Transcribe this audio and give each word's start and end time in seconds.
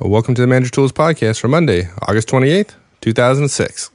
Welcome 0.00 0.36
to 0.36 0.40
the 0.40 0.46
Manager 0.46 0.70
Tools 0.70 0.92
Podcast 0.92 1.40
for 1.40 1.48
Monday, 1.48 1.88
August 2.02 2.28
28th, 2.28 2.74
2006. 3.00 3.90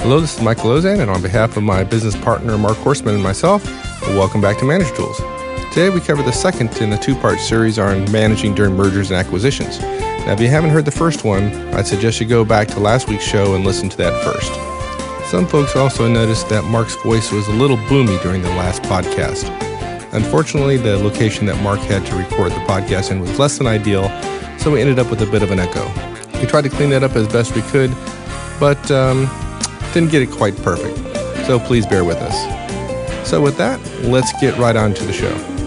Hello, 0.00 0.20
this 0.20 0.36
is 0.36 0.42
Michael 0.42 0.70
Auzenne, 0.70 0.98
and 0.98 1.08
on 1.08 1.22
behalf 1.22 1.56
of 1.56 1.62
my 1.62 1.84
business 1.84 2.16
partner 2.16 2.58
Mark 2.58 2.76
Horstman 2.78 3.14
and 3.14 3.22
myself, 3.22 3.64
welcome 4.08 4.40
back 4.40 4.58
to 4.58 4.64
Manager 4.64 4.96
Tools. 4.96 5.37
Today 5.78 5.90
we 5.90 6.00
cover 6.00 6.24
the 6.24 6.32
second 6.32 6.76
in 6.78 6.92
a 6.92 6.98
two 6.98 7.14
part 7.14 7.38
series 7.38 7.78
on 7.78 8.10
managing 8.10 8.52
during 8.52 8.74
mergers 8.74 9.12
and 9.12 9.16
acquisitions. 9.16 9.78
Now, 9.78 10.32
if 10.32 10.40
you 10.40 10.48
haven't 10.48 10.70
heard 10.70 10.84
the 10.84 10.90
first 10.90 11.22
one, 11.22 11.54
I'd 11.72 11.86
suggest 11.86 12.18
you 12.18 12.26
go 12.26 12.44
back 12.44 12.66
to 12.70 12.80
last 12.80 13.08
week's 13.08 13.22
show 13.22 13.54
and 13.54 13.64
listen 13.64 13.88
to 13.90 13.96
that 13.98 14.24
first. 14.24 15.30
Some 15.30 15.46
folks 15.46 15.76
also 15.76 16.08
noticed 16.08 16.48
that 16.48 16.64
Mark's 16.64 16.96
voice 17.04 17.30
was 17.30 17.46
a 17.46 17.52
little 17.52 17.76
boomy 17.76 18.20
during 18.24 18.42
the 18.42 18.48
last 18.48 18.82
podcast. 18.82 19.48
Unfortunately, 20.12 20.78
the 20.78 20.96
location 20.96 21.46
that 21.46 21.62
Mark 21.62 21.78
had 21.78 22.04
to 22.06 22.16
record 22.16 22.50
the 22.50 22.64
podcast 22.66 23.12
in 23.12 23.20
was 23.20 23.38
less 23.38 23.56
than 23.56 23.68
ideal, 23.68 24.08
so 24.58 24.72
we 24.72 24.80
ended 24.80 24.98
up 24.98 25.08
with 25.10 25.22
a 25.22 25.26
bit 25.26 25.44
of 25.44 25.52
an 25.52 25.60
echo. 25.60 25.86
We 26.40 26.46
tried 26.46 26.62
to 26.62 26.70
clean 26.70 26.90
that 26.90 27.04
up 27.04 27.14
as 27.14 27.28
best 27.28 27.54
we 27.54 27.62
could, 27.62 27.94
but 28.58 28.90
um, 28.90 29.30
didn't 29.94 30.10
get 30.10 30.22
it 30.22 30.30
quite 30.32 30.56
perfect. 30.56 30.98
So 31.46 31.60
please 31.60 31.86
bear 31.86 32.02
with 32.04 32.18
us. 32.18 33.28
So, 33.28 33.40
with 33.40 33.56
that, 33.58 33.78
let's 34.02 34.32
get 34.40 34.58
right 34.58 34.74
on 34.74 34.92
to 34.94 35.04
the 35.04 35.12
show. 35.12 35.57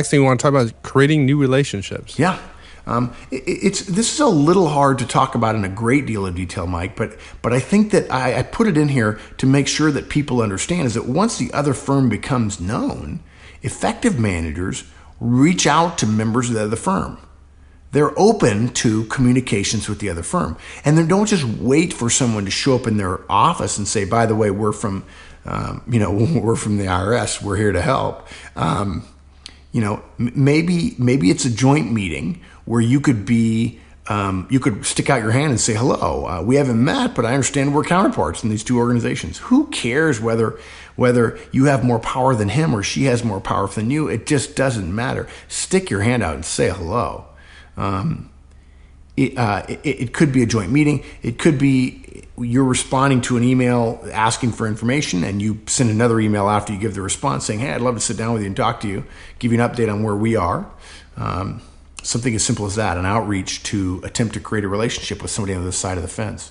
Next 0.00 0.10
thing 0.10 0.20
we 0.20 0.26
want 0.26 0.40
to 0.40 0.42
talk 0.42 0.50
about 0.50 0.64
is 0.64 0.74
creating 0.82 1.26
new 1.26 1.38
relationships. 1.38 2.18
Yeah. 2.18 2.38
Um, 2.86 3.14
it, 3.30 3.42
it's 3.46 3.82
this 3.82 4.14
is 4.14 4.20
a 4.20 4.26
little 4.26 4.68
hard 4.68 4.98
to 5.00 5.06
talk 5.06 5.34
about 5.34 5.54
in 5.54 5.64
a 5.64 5.68
great 5.68 6.06
deal 6.06 6.24
of 6.24 6.34
detail, 6.34 6.66
Mike. 6.66 6.96
But 6.96 7.18
but 7.42 7.52
I 7.52 7.60
think 7.60 7.92
that 7.92 8.10
I, 8.10 8.38
I 8.38 8.42
put 8.42 8.66
it 8.66 8.78
in 8.78 8.88
here 8.88 9.20
to 9.36 9.46
make 9.46 9.68
sure 9.68 9.92
that 9.92 10.08
people 10.08 10.40
understand 10.40 10.86
is 10.86 10.94
that 10.94 11.06
once 11.06 11.36
the 11.36 11.52
other 11.52 11.74
firm 11.74 12.08
becomes 12.08 12.60
known, 12.60 13.20
effective 13.60 14.18
managers 14.18 14.84
reach 15.20 15.66
out 15.66 15.98
to 15.98 16.06
members 16.06 16.48
of 16.48 16.54
the 16.54 16.64
other 16.64 16.76
firm. 16.76 17.18
They're 17.92 18.18
open 18.18 18.68
to 18.68 19.04
communications 19.06 19.88
with 19.88 19.98
the 19.98 20.08
other 20.08 20.22
firm, 20.22 20.56
and 20.84 20.96
they 20.96 21.04
don't 21.04 21.26
just 21.26 21.44
wait 21.44 21.92
for 21.92 22.08
someone 22.08 22.46
to 22.46 22.50
show 22.50 22.76
up 22.76 22.86
in 22.86 22.96
their 22.96 23.20
office 23.30 23.76
and 23.76 23.86
say, 23.86 24.06
"By 24.06 24.24
the 24.24 24.34
way, 24.34 24.50
we're 24.50 24.72
from." 24.72 25.04
Um, 25.44 25.82
you 25.88 25.98
know, 25.98 26.10
we're 26.42 26.56
from 26.56 26.78
the 26.78 26.86
IRS. 26.86 27.42
We're 27.42 27.56
here 27.56 27.72
to 27.72 27.82
help. 27.82 28.26
Um, 28.56 29.04
you 29.72 29.80
know, 29.80 30.02
maybe 30.18 30.94
maybe 30.98 31.30
it's 31.30 31.44
a 31.44 31.50
joint 31.50 31.92
meeting 31.92 32.40
where 32.64 32.80
you 32.80 33.00
could 33.00 33.24
be 33.24 33.80
um, 34.08 34.48
you 34.50 34.58
could 34.58 34.84
stick 34.84 35.08
out 35.08 35.22
your 35.22 35.30
hand 35.30 35.50
and 35.50 35.60
say 35.60 35.74
hello. 35.74 36.26
Uh, 36.26 36.42
we 36.42 36.56
haven't 36.56 36.82
met, 36.82 37.14
but 37.14 37.24
I 37.24 37.34
understand 37.34 37.72
we're 37.74 37.84
counterparts 37.84 38.42
in 38.42 38.50
these 38.50 38.64
two 38.64 38.78
organizations. 38.78 39.38
Who 39.38 39.68
cares 39.68 40.20
whether 40.20 40.58
whether 40.96 41.38
you 41.52 41.66
have 41.66 41.84
more 41.84 42.00
power 42.00 42.34
than 42.34 42.48
him 42.48 42.74
or 42.74 42.82
she 42.82 43.04
has 43.04 43.22
more 43.22 43.40
power 43.40 43.68
than 43.68 43.90
you? 43.90 44.08
It 44.08 44.26
just 44.26 44.56
doesn't 44.56 44.92
matter. 44.92 45.28
Stick 45.46 45.90
your 45.90 46.00
hand 46.00 46.24
out 46.24 46.34
and 46.34 46.44
say 46.44 46.70
hello. 46.70 47.26
Um, 47.76 48.29
it, 49.20 49.36
uh, 49.36 49.62
it, 49.68 49.80
it, 49.84 50.12
could 50.14 50.32
be 50.32 50.42
a 50.42 50.46
joint 50.46 50.72
meeting. 50.72 51.04
It 51.22 51.38
could 51.38 51.58
be 51.58 52.24
you're 52.38 52.64
responding 52.64 53.20
to 53.20 53.36
an 53.36 53.44
email 53.44 54.02
asking 54.12 54.52
for 54.52 54.66
information, 54.66 55.24
and 55.24 55.42
you 55.42 55.60
send 55.66 55.90
another 55.90 56.18
email 56.20 56.48
after 56.48 56.72
you 56.72 56.78
give 56.78 56.94
the 56.94 57.02
response 57.02 57.44
saying, 57.44 57.60
"Hey, 57.60 57.72
I'd 57.72 57.82
love 57.82 57.96
to 57.96 58.00
sit 58.00 58.16
down 58.16 58.32
with 58.32 58.40
you 58.40 58.46
and 58.46 58.56
talk 58.56 58.80
to 58.80 58.88
you, 58.88 59.04
give 59.38 59.52
you 59.52 59.60
an 59.60 59.68
update 59.68 59.92
on 59.92 60.02
where 60.02 60.16
we 60.16 60.36
are." 60.36 60.66
Um, 61.18 61.60
something 62.02 62.34
as 62.34 62.42
simple 62.42 62.64
as 62.64 62.76
that, 62.76 62.96
an 62.96 63.04
outreach 63.04 63.62
to 63.64 64.00
attempt 64.04 64.32
to 64.34 64.40
create 64.40 64.64
a 64.64 64.68
relationship 64.68 65.20
with 65.20 65.30
somebody 65.30 65.52
on 65.52 65.60
the 65.60 65.66
other 65.66 65.72
side 65.72 65.98
of 65.98 66.02
the 66.02 66.08
fence. 66.08 66.50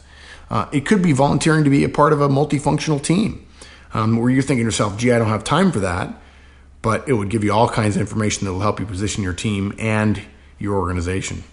Uh, 0.52 0.68
it 0.72 0.86
could 0.86 1.02
be 1.02 1.12
volunteering 1.12 1.64
to 1.64 1.72
be 1.72 1.84
a 1.84 1.90
part 1.90 2.14
of 2.14 2.22
a 2.22 2.30
multifunctional 2.30 3.02
team, 3.02 3.44
um, 3.96 4.18
where 4.18 4.30
you're 4.30 4.44
thinking 4.44 4.64
to 4.64 4.68
yourself, 4.68 4.96
"Gee, 4.96 5.12
I 5.12 5.18
don't 5.18 5.30
have 5.30 5.44
time 5.44 5.72
for 5.72 5.80
that," 5.80 6.14
but 6.84 7.10
it 7.10 7.14
would 7.14 7.30
give 7.30 7.44
you 7.44 7.52
all 7.52 7.68
kinds 7.68 7.96
of 7.96 8.02
information 8.02 8.46
that 8.46 8.54
will 8.54 8.62
help 8.62 8.80
you 8.80 8.86
position 8.86 9.24
your 9.24 9.34
team 9.34 9.74
and 9.80 10.22
your 10.60 10.76
organization. 10.76 11.44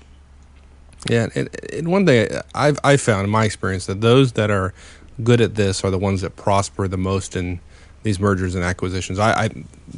Yeah, 1.09 1.29
and, 1.35 1.49
and 1.73 1.89
one 1.89 2.07
thing 2.07 2.29
I've 2.55 2.79
I 2.83 2.97
found 2.97 3.25
in 3.25 3.31
my 3.31 3.45
experience 3.45 3.87
that 3.87 4.01
those 4.01 4.33
that 4.33 4.51
are 4.51 4.75
good 5.23 5.41
at 5.41 5.55
this 5.55 5.85
are 5.85 5.91
the 5.91 5.99
ones 5.99 6.21
that 6.21 6.37
prosper 6.37 6.89
the 6.89 6.97
most 6.97 7.37
in 7.37 7.61
these 8.03 8.21
mergers 8.21 8.55
and 8.55 8.65
acquisitions. 8.65 9.19
I, 9.19 9.45
I 9.45 9.49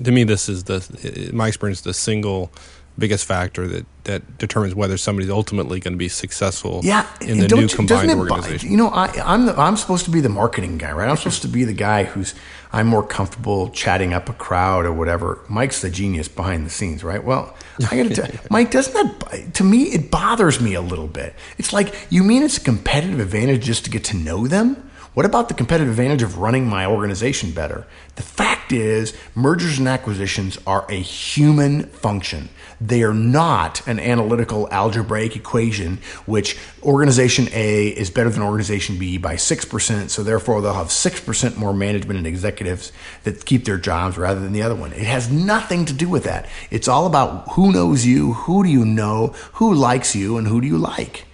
to 0.04 0.12
me, 0.12 0.24
this 0.24 0.48
is 0.48 0.64
the 0.64 1.28
in 1.28 1.36
my 1.36 1.48
experience 1.48 1.80
the 1.82 1.94
single 1.94 2.50
biggest 2.98 3.24
factor 3.26 3.66
that 3.68 3.86
that 4.04 4.38
determines 4.38 4.74
whether 4.74 4.96
somebody's 4.96 5.30
ultimately 5.30 5.80
going 5.80 5.92
to 5.92 5.98
be 5.98 6.08
successful 6.08 6.80
yeah, 6.82 7.06
in 7.20 7.38
the 7.38 7.48
new 7.48 7.68
combined 7.68 8.10
organization. 8.10 8.70
You 8.70 8.78
know, 8.78 8.88
I, 8.88 9.12
I'm 9.22 9.46
the, 9.46 9.58
I'm 9.58 9.76
supposed 9.76 10.06
to 10.06 10.10
be 10.10 10.20
the 10.20 10.30
marketing 10.30 10.78
guy, 10.78 10.92
right? 10.92 11.08
I'm 11.08 11.16
supposed 11.16 11.42
to 11.42 11.48
be 11.48 11.64
the 11.64 11.74
guy 11.74 12.04
who's 12.04 12.34
I'm 12.72 12.86
more 12.86 13.06
comfortable 13.06 13.70
chatting 13.70 14.12
up 14.12 14.28
a 14.28 14.32
crowd 14.32 14.86
or 14.86 14.92
whatever. 14.92 15.44
Mike's 15.48 15.82
the 15.82 15.90
genius 15.90 16.26
behind 16.26 16.66
the 16.66 16.70
scenes, 16.70 17.04
right? 17.04 17.22
Well, 17.22 17.54
I 17.90 18.02
got 18.02 18.08
to 18.08 18.14
tell 18.14 18.30
Mike, 18.50 18.70
doesn't 18.70 18.94
that 18.94 19.54
to 19.54 19.64
me 19.64 19.84
it 19.84 20.10
bothers 20.10 20.60
me 20.60 20.74
a 20.74 20.82
little 20.82 21.08
bit. 21.08 21.34
It's 21.58 21.72
like 21.72 21.94
you 22.10 22.24
mean 22.24 22.42
it's 22.42 22.56
a 22.56 22.62
competitive 22.62 23.20
advantage 23.20 23.64
just 23.64 23.84
to 23.84 23.90
get 23.90 24.04
to 24.04 24.16
know 24.16 24.46
them? 24.46 24.87
What 25.18 25.26
about 25.26 25.48
the 25.48 25.54
competitive 25.54 25.88
advantage 25.88 26.22
of 26.22 26.38
running 26.38 26.68
my 26.68 26.86
organization 26.86 27.50
better? 27.50 27.88
The 28.14 28.22
fact 28.22 28.70
is, 28.70 29.16
mergers 29.34 29.80
and 29.80 29.88
acquisitions 29.88 30.60
are 30.64 30.86
a 30.88 30.94
human 30.94 31.86
function. 31.86 32.50
They 32.80 33.02
are 33.02 33.12
not 33.12 33.84
an 33.88 33.98
analytical 33.98 34.68
algebraic 34.70 35.34
equation, 35.34 35.98
which 36.26 36.56
organization 36.84 37.48
A 37.50 37.88
is 37.88 38.10
better 38.10 38.30
than 38.30 38.44
organization 38.44 38.96
B 38.96 39.18
by 39.18 39.34
6%, 39.34 40.08
so 40.08 40.22
therefore 40.22 40.60
they'll 40.60 40.74
have 40.74 40.86
6% 40.86 41.56
more 41.56 41.74
management 41.74 42.18
and 42.18 42.26
executives 42.28 42.92
that 43.24 43.44
keep 43.44 43.64
their 43.64 43.76
jobs 43.76 44.16
rather 44.16 44.38
than 44.38 44.52
the 44.52 44.62
other 44.62 44.76
one. 44.76 44.92
It 44.92 45.08
has 45.08 45.32
nothing 45.32 45.84
to 45.86 45.92
do 45.92 46.08
with 46.08 46.22
that. 46.22 46.46
It's 46.70 46.86
all 46.86 47.06
about 47.06 47.54
who 47.54 47.72
knows 47.72 48.06
you, 48.06 48.34
who 48.34 48.62
do 48.62 48.70
you 48.70 48.84
know, 48.84 49.34
who 49.54 49.74
likes 49.74 50.14
you, 50.14 50.36
and 50.36 50.46
who 50.46 50.60
do 50.60 50.68
you 50.68 50.78
like. 50.78 51.24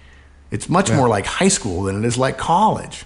It's 0.49 0.69
much 0.69 0.89
yeah. 0.89 0.97
more 0.97 1.07
like 1.07 1.27
high 1.27 1.49
school 1.49 1.83
than 1.83 2.03
it 2.03 2.07
is 2.07 2.17
like 2.17 2.39
college. 2.39 3.05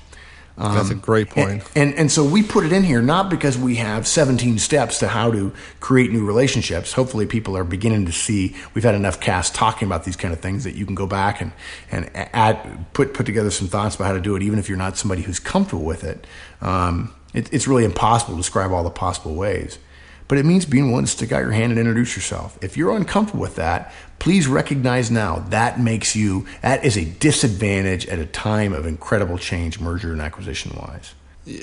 Um, 0.59 0.75
That's 0.75 0.89
a 0.89 0.93
um, 0.93 0.99
great 0.99 1.29
point. 1.29 1.63
And, 1.73 1.89
and, 1.89 1.93
and 1.95 2.11
so 2.11 2.23
we 2.23 2.43
put 2.43 2.65
it 2.65 2.73
in 2.73 2.83
here 2.83 3.01
not 3.01 3.29
because 3.29 3.57
we 3.57 3.75
have 3.75 4.05
17 4.05 4.59
steps 4.59 4.99
to 4.99 5.07
how 5.07 5.31
to 5.31 5.53
create 5.79 6.11
new 6.11 6.25
relationships. 6.25 6.91
Hopefully, 6.91 7.25
people 7.25 7.55
are 7.55 7.63
beginning 7.63 8.05
to 8.05 8.11
see 8.11 8.55
we've 8.73 8.83
had 8.83 8.93
enough 8.93 9.21
casts 9.21 9.55
talking 9.55 9.87
about 9.87 10.03
these 10.03 10.17
kind 10.17 10.33
of 10.33 10.41
things 10.41 10.65
that 10.65 10.75
you 10.75 10.85
can 10.85 10.95
go 10.95 11.07
back 11.07 11.39
and 11.39 11.53
and 11.91 12.11
add 12.13 12.85
put 12.93 13.13
put 13.13 13.25
together 13.25 13.49
some 13.49 13.69
thoughts 13.69 13.95
about 13.95 14.05
how 14.05 14.13
to 14.13 14.21
do 14.21 14.35
it, 14.35 14.43
even 14.43 14.59
if 14.59 14.67
you're 14.67 14.77
not 14.77 14.97
somebody 14.97 15.21
who's 15.21 15.39
comfortable 15.39 15.85
with 15.85 16.03
it. 16.03 16.27
Um, 16.61 17.15
it 17.33 17.51
it's 17.53 17.67
really 17.67 17.85
impossible 17.85 18.33
to 18.33 18.39
describe 18.39 18.71
all 18.71 18.83
the 18.83 18.89
possible 18.89 19.35
ways 19.35 19.79
but 20.29 20.37
it 20.37 20.45
means 20.45 20.65
being 20.65 20.91
willing 20.91 21.05
to 21.05 21.11
stick 21.11 21.31
out 21.31 21.41
your 21.41 21.51
hand 21.51 21.71
and 21.71 21.79
introduce 21.79 22.15
yourself. 22.15 22.57
If 22.61 22.77
you're 22.77 22.95
uncomfortable 22.95 23.41
with 23.41 23.55
that, 23.55 23.91
please 24.19 24.47
recognize 24.47 25.09
now 25.09 25.39
that 25.49 25.79
makes 25.79 26.15
you, 26.15 26.45
that 26.61 26.85
is 26.85 26.95
a 26.95 27.05
disadvantage 27.05 28.05
at 28.07 28.19
a 28.19 28.27
time 28.27 28.71
of 28.71 28.85
incredible 28.85 29.39
change, 29.39 29.79
merger 29.79 30.13
and 30.13 30.21
acquisition 30.21 30.71
wise. 30.77 31.15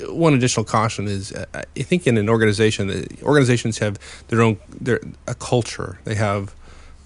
One 0.09 0.33
additional 0.33 0.65
caution 0.65 1.07
is, 1.07 1.31
uh, 1.31 1.45
I 1.53 1.81
think 1.81 2.07
in 2.07 2.17
an 2.17 2.27
organization, 2.27 3.07
organizations 3.23 3.77
have 3.77 3.97
their 4.27 4.41
own, 4.41 4.57
their 4.81 4.99
a 5.27 5.33
culture. 5.33 5.97
They 6.03 6.15
have 6.15 6.53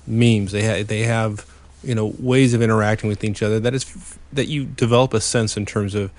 memes. 0.07 0.51
They 0.51 0.63
have, 0.63 0.87
they 0.87 1.01
have, 1.01 1.45
you 1.83 1.93
know, 1.93 2.15
ways 2.17 2.55
of 2.55 2.63
interacting 2.63 3.07
with 3.07 3.23
each 3.23 3.43
other. 3.43 3.59
That 3.59 3.75
is 3.75 4.17
that 4.33 4.47
you 4.47 4.65
develop 4.65 5.13
a 5.13 5.21
sense 5.21 5.57
in 5.57 5.67
terms 5.67 5.93
of 5.93 6.09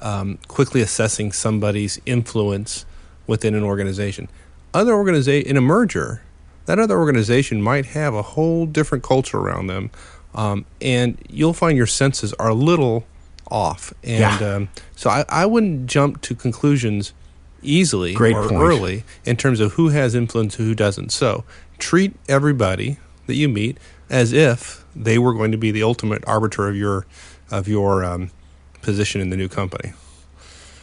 um, 0.00 0.38
quickly 0.46 0.80
assessing 0.80 1.32
somebody's 1.32 2.00
influence 2.06 2.86
within 3.26 3.56
an 3.56 3.64
organization 3.64 4.28
other 4.74 4.94
organization 4.94 5.50
in 5.50 5.56
a 5.56 5.60
merger, 5.60 6.22
that 6.66 6.78
other 6.78 6.98
organization 6.98 7.60
might 7.60 7.86
have 7.86 8.14
a 8.14 8.22
whole 8.22 8.66
different 8.66 9.04
culture 9.04 9.38
around 9.38 9.66
them, 9.66 9.90
um, 10.34 10.64
and 10.80 11.18
you'll 11.28 11.52
find 11.52 11.76
your 11.76 11.86
senses 11.86 12.32
are 12.34 12.48
a 12.48 12.54
little 12.54 13.04
off. 13.50 13.92
And 14.02 14.40
yeah. 14.40 14.54
um, 14.54 14.68
so 14.96 15.10
I, 15.10 15.24
I 15.28 15.46
wouldn't 15.46 15.86
jump 15.86 16.20
to 16.22 16.34
conclusions 16.34 17.12
easily 17.62 18.14
Great 18.14 18.34
or 18.34 18.48
point. 18.48 18.62
early 18.62 19.04
in 19.24 19.36
terms 19.36 19.60
of 19.60 19.74
who 19.74 19.90
has 19.90 20.14
influence 20.14 20.58
and 20.58 20.66
who 20.66 20.74
doesn't. 20.74 21.12
So 21.12 21.44
treat 21.78 22.14
everybody 22.28 22.98
that 23.26 23.34
you 23.34 23.48
meet 23.48 23.78
as 24.10 24.32
if 24.32 24.84
they 24.94 25.18
were 25.18 25.32
going 25.32 25.52
to 25.52 25.58
be 25.58 25.70
the 25.70 25.82
ultimate 25.82 26.24
arbiter 26.26 26.68
of 26.68 26.76
your 26.76 27.06
of 27.50 27.68
your 27.68 28.04
um, 28.04 28.30
position 28.80 29.20
in 29.20 29.30
the 29.30 29.36
new 29.36 29.48
company. 29.48 29.92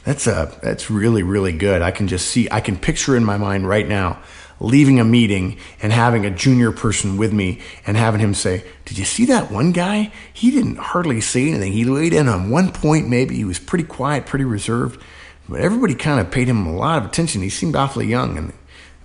That's 0.03 0.27
a 0.27 0.51
that's 0.61 0.89
really 0.89 1.23
really 1.23 1.51
good. 1.51 1.81
I 1.81 1.91
can 1.91 2.07
just 2.07 2.27
see 2.27 2.47
I 2.51 2.61
can 2.61 2.77
picture 2.77 3.15
in 3.15 3.23
my 3.23 3.37
mind 3.37 3.67
right 3.67 3.87
now 3.87 4.19
leaving 4.59 4.99
a 4.99 5.05
meeting 5.05 5.57
and 5.81 5.93
having 5.93 6.25
a 6.25 6.29
junior 6.29 6.71
person 6.71 7.17
with 7.17 7.31
me 7.31 7.59
and 7.87 7.95
having 7.95 8.19
him 8.19 8.33
say, 8.33 8.63
"Did 8.85 8.97
you 8.97 9.05
see 9.05 9.25
that 9.25 9.51
one 9.51 9.71
guy? 9.71 10.11
He 10.33 10.51
didn't 10.51 10.77
hardly 10.77 11.21
say 11.21 11.49
anything. 11.49 11.73
He 11.73 11.85
laid 11.85 12.13
in 12.13 12.27
on 12.27 12.49
one 12.49 12.71
point 12.71 13.07
maybe. 13.07 13.35
He 13.35 13.45
was 13.45 13.59
pretty 13.59 13.85
quiet, 13.85 14.25
pretty 14.25 14.45
reserved, 14.45 15.01
but 15.47 15.61
everybody 15.61 15.95
kind 15.95 16.19
of 16.19 16.31
paid 16.31 16.47
him 16.47 16.65
a 16.65 16.75
lot 16.75 16.97
of 16.97 17.05
attention. 17.05 17.41
He 17.41 17.49
seemed 17.49 17.75
awfully 17.75 18.07
young 18.07 18.37
and 18.37 18.53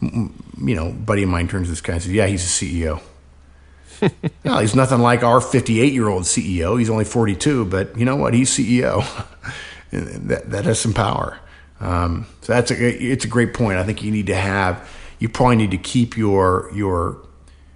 mm, 0.03 0.33
you 0.67 0.75
know, 0.75 0.93
buddy 0.93 1.23
of 1.23 1.29
mine 1.29 1.49
turns 1.49 1.67
to 1.67 1.73
this 1.73 1.81
guy 1.81 1.95
and 1.95 2.03
says, 2.03 2.13
"Yeah, 2.13 2.27
he's 2.27 2.45
a 2.45 2.65
CEO." 2.65 3.01
no, 4.45 4.59
he's 4.61 4.75
nothing 4.75 5.01
like 5.01 5.23
our 5.23 5.41
58 5.41 5.93
year 5.93 6.09
old 6.09 6.25
CEO. 6.25 6.79
He's 6.79 6.91
only 6.91 7.05
42, 7.05 7.67
but 7.67 7.97
you 7.99 8.05
know 8.05 8.17
what? 8.17 8.35
He's 8.35 8.51
CEO. 8.51 9.05
that, 9.95 10.51
that 10.51 10.65
has 10.65 10.81
some 10.81 10.95
power. 10.95 11.39
Um, 11.81 12.27
so 12.41 12.53
that's 12.53 12.71
a, 12.71 12.75
it's 12.75 13.25
a 13.25 13.29
great 13.29 13.55
point. 13.55 13.79
I 13.79 13.85
think 13.85 14.03
you 14.03 14.11
need 14.11 14.27
to 14.27 14.35
have, 14.35 14.89
you 15.19 15.29
probably 15.29 15.57
need 15.57 15.71
to 15.73 15.79
keep 15.79 16.17
your, 16.17 16.71
your 16.75 17.25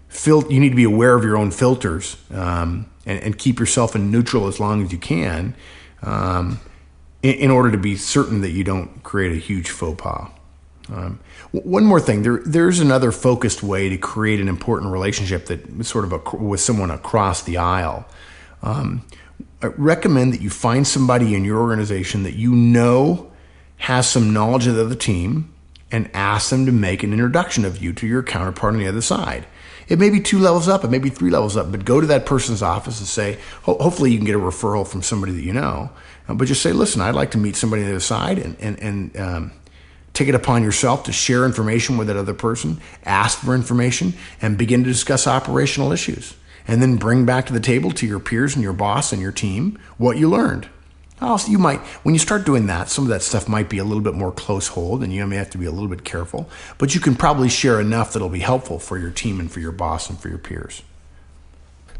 fil- 0.09 0.50
you 0.50 0.61
need 0.61 0.70
to 0.70 0.76
be 0.76 0.85
aware 0.85 1.15
of 1.15 1.25
your 1.25 1.37
own 1.37 1.50
filters 1.50 2.17
um, 2.32 2.87
and, 3.06 3.23
and, 3.23 3.38
keep 3.38 3.59
yourself 3.59 3.94
in 3.94 4.11
neutral 4.11 4.47
as 4.47 4.59
long 4.59 4.82
as 4.82 4.93
you 4.93 4.99
can 4.99 5.55
um, 6.03 6.61
in, 7.23 7.35
in, 7.35 7.50
order 7.50 7.70
to 7.70 7.79
be 7.79 7.97
certain 7.97 8.41
that 8.41 8.50
you 8.50 8.64
don't 8.64 9.03
create 9.03 9.32
a 9.32 9.41
huge 9.41 9.71
faux 9.71 10.00
pas. 10.00 10.29
Um, 10.91 11.21
one 11.53 11.85
more 11.85 12.00
thing, 12.00 12.23
there, 12.23 12.41
there's 12.47 12.81
another 12.81 13.12
focused 13.12 13.62
way 13.62 13.91
to 13.91 13.99
create 13.99 14.41
an 14.41 14.49
important 14.49 14.91
relationship 14.91 15.47
that 15.47 15.85
sort 15.85 16.05
of 16.05 16.12
a, 16.12 16.37
with 16.37 16.61
someone 16.61 16.91
across 16.91 17.43
the 17.43 17.59
aisle. 17.59 18.06
Um, 18.62 19.05
I 19.61 19.67
recommend 19.67 20.32
that 20.32 20.40
you 20.40 20.50
find 20.50 20.87
somebody 20.87 21.35
in 21.35 21.44
your 21.44 21.58
organization 21.58 22.23
that 22.23 22.35
you 22.35 22.55
know 22.55 23.31
has 23.79 24.08
some 24.08 24.32
knowledge 24.32 24.67
of 24.67 24.76
the 24.76 24.85
other 24.85 24.94
team 24.94 25.52
and 25.90 26.11
ask 26.14 26.50
them 26.50 26.67
to 26.67 26.73
make 26.73 27.02
an 27.02 27.12
introduction 27.12 27.64
of 27.64 27.82
you 27.82 27.93
to 27.94 28.06
your 28.06 28.23
counterpart 28.23 28.75
on 28.75 28.81
the 28.81 28.87
other 28.87 29.00
side. 29.00 29.46
It 29.88 29.99
may 29.99 30.11
be 30.11 30.20
two 30.20 30.38
levels 30.38 30.69
up, 30.69 30.85
it 30.85 30.90
may 30.90 30.99
be 30.99 31.08
three 31.08 31.31
levels 31.31 31.56
up, 31.56 31.70
but 31.73 31.85
go 31.85 32.00
to 32.00 32.06
that 32.08 32.26
person's 32.26 32.62
office 32.62 32.99
and 32.99 33.08
say, 33.08 33.38
ho- 33.62 33.79
hopefully 33.79 34.12
you 34.12 34.19
can 34.19 34.26
get 34.26 34.35
a 34.35 34.38
referral 34.38 34.87
from 34.87 35.02
somebody 35.02 35.32
that 35.32 35.43
you 35.43 35.55
know, 35.55 35.90
uh, 36.29 36.35
but 36.35 36.46
just 36.46 36.62
say, 36.62 36.73
listen, 36.73 37.00
I'd 37.00 37.14
like 37.14 37.31
to 37.31 37.38
meet 37.38 37.56
somebody 37.56 37.82
on 37.82 37.88
the 37.88 37.94
other 37.94 38.00
side 38.00 38.38
and, 38.38 38.56
and, 38.61 38.79
and 38.81 39.17
um, 39.17 39.52
take 40.12 40.29
it 40.29 40.35
upon 40.35 40.62
yourself 40.62 41.05
to 41.05 41.12
share 41.12 41.46
information 41.46 41.96
with 41.96 42.08
that 42.08 42.17
other 42.17 42.35
person, 42.35 42.81
ask 43.05 43.38
for 43.38 43.55
information, 43.55 44.12
and 44.43 44.58
begin 44.58 44.85
to 44.85 44.90
discuss 44.90 45.26
operational 45.26 45.90
issues 45.90 46.35
and 46.69 46.81
then 46.82 46.97
bring 46.97 47.25
back 47.25 47.47
to 47.47 47.53
the 47.53 47.59
table 47.59 47.91
to 47.91 48.06
your 48.06 48.20
peers 48.20 48.55
and 48.55 48.62
your 48.62 48.75
boss 48.75 49.12
and 49.12 49.20
your 49.20 49.32
team 49.32 49.79
what 49.97 50.19
you 50.19 50.29
learned. 50.29 50.69
Also, 51.20 51.50
you 51.50 51.59
might, 51.59 51.81
when 52.05 52.15
you 52.15 52.19
start 52.20 52.47
doing 52.47 52.67
that, 52.67 52.88
some 52.88 53.03
of 53.03 53.09
that 53.09 53.23
stuff 53.23 53.49
might 53.49 53.69
be 53.69 53.79
a 53.79 53.85
little 53.85 54.03
bit 54.03 54.15
more 54.15 54.31
close 54.31 54.69
hold 54.69 55.03
and 55.03 55.12
you 55.12 55.26
may 55.26 55.35
have 55.35 55.50
to 55.50 55.59
be 55.59 55.67
a 55.67 55.73
little 55.73 55.88
bit 55.88 56.05
careful, 56.05 56.49
but 56.76 56.94
you 56.94 57.00
can 57.00 57.17
probably 57.17 57.49
share 57.49 57.81
enough 57.81 58.12
that'll 58.12 58.29
be 58.29 58.38
helpful 58.38 58.79
for 58.79 58.99
your 58.99 59.11
team 59.11 59.41
and 59.41 59.50
for 59.50 59.59
your 59.59 59.73
boss 59.73 60.09
and 60.09 60.20
for 60.20 60.29
your 60.29 60.38
peers. 60.38 60.82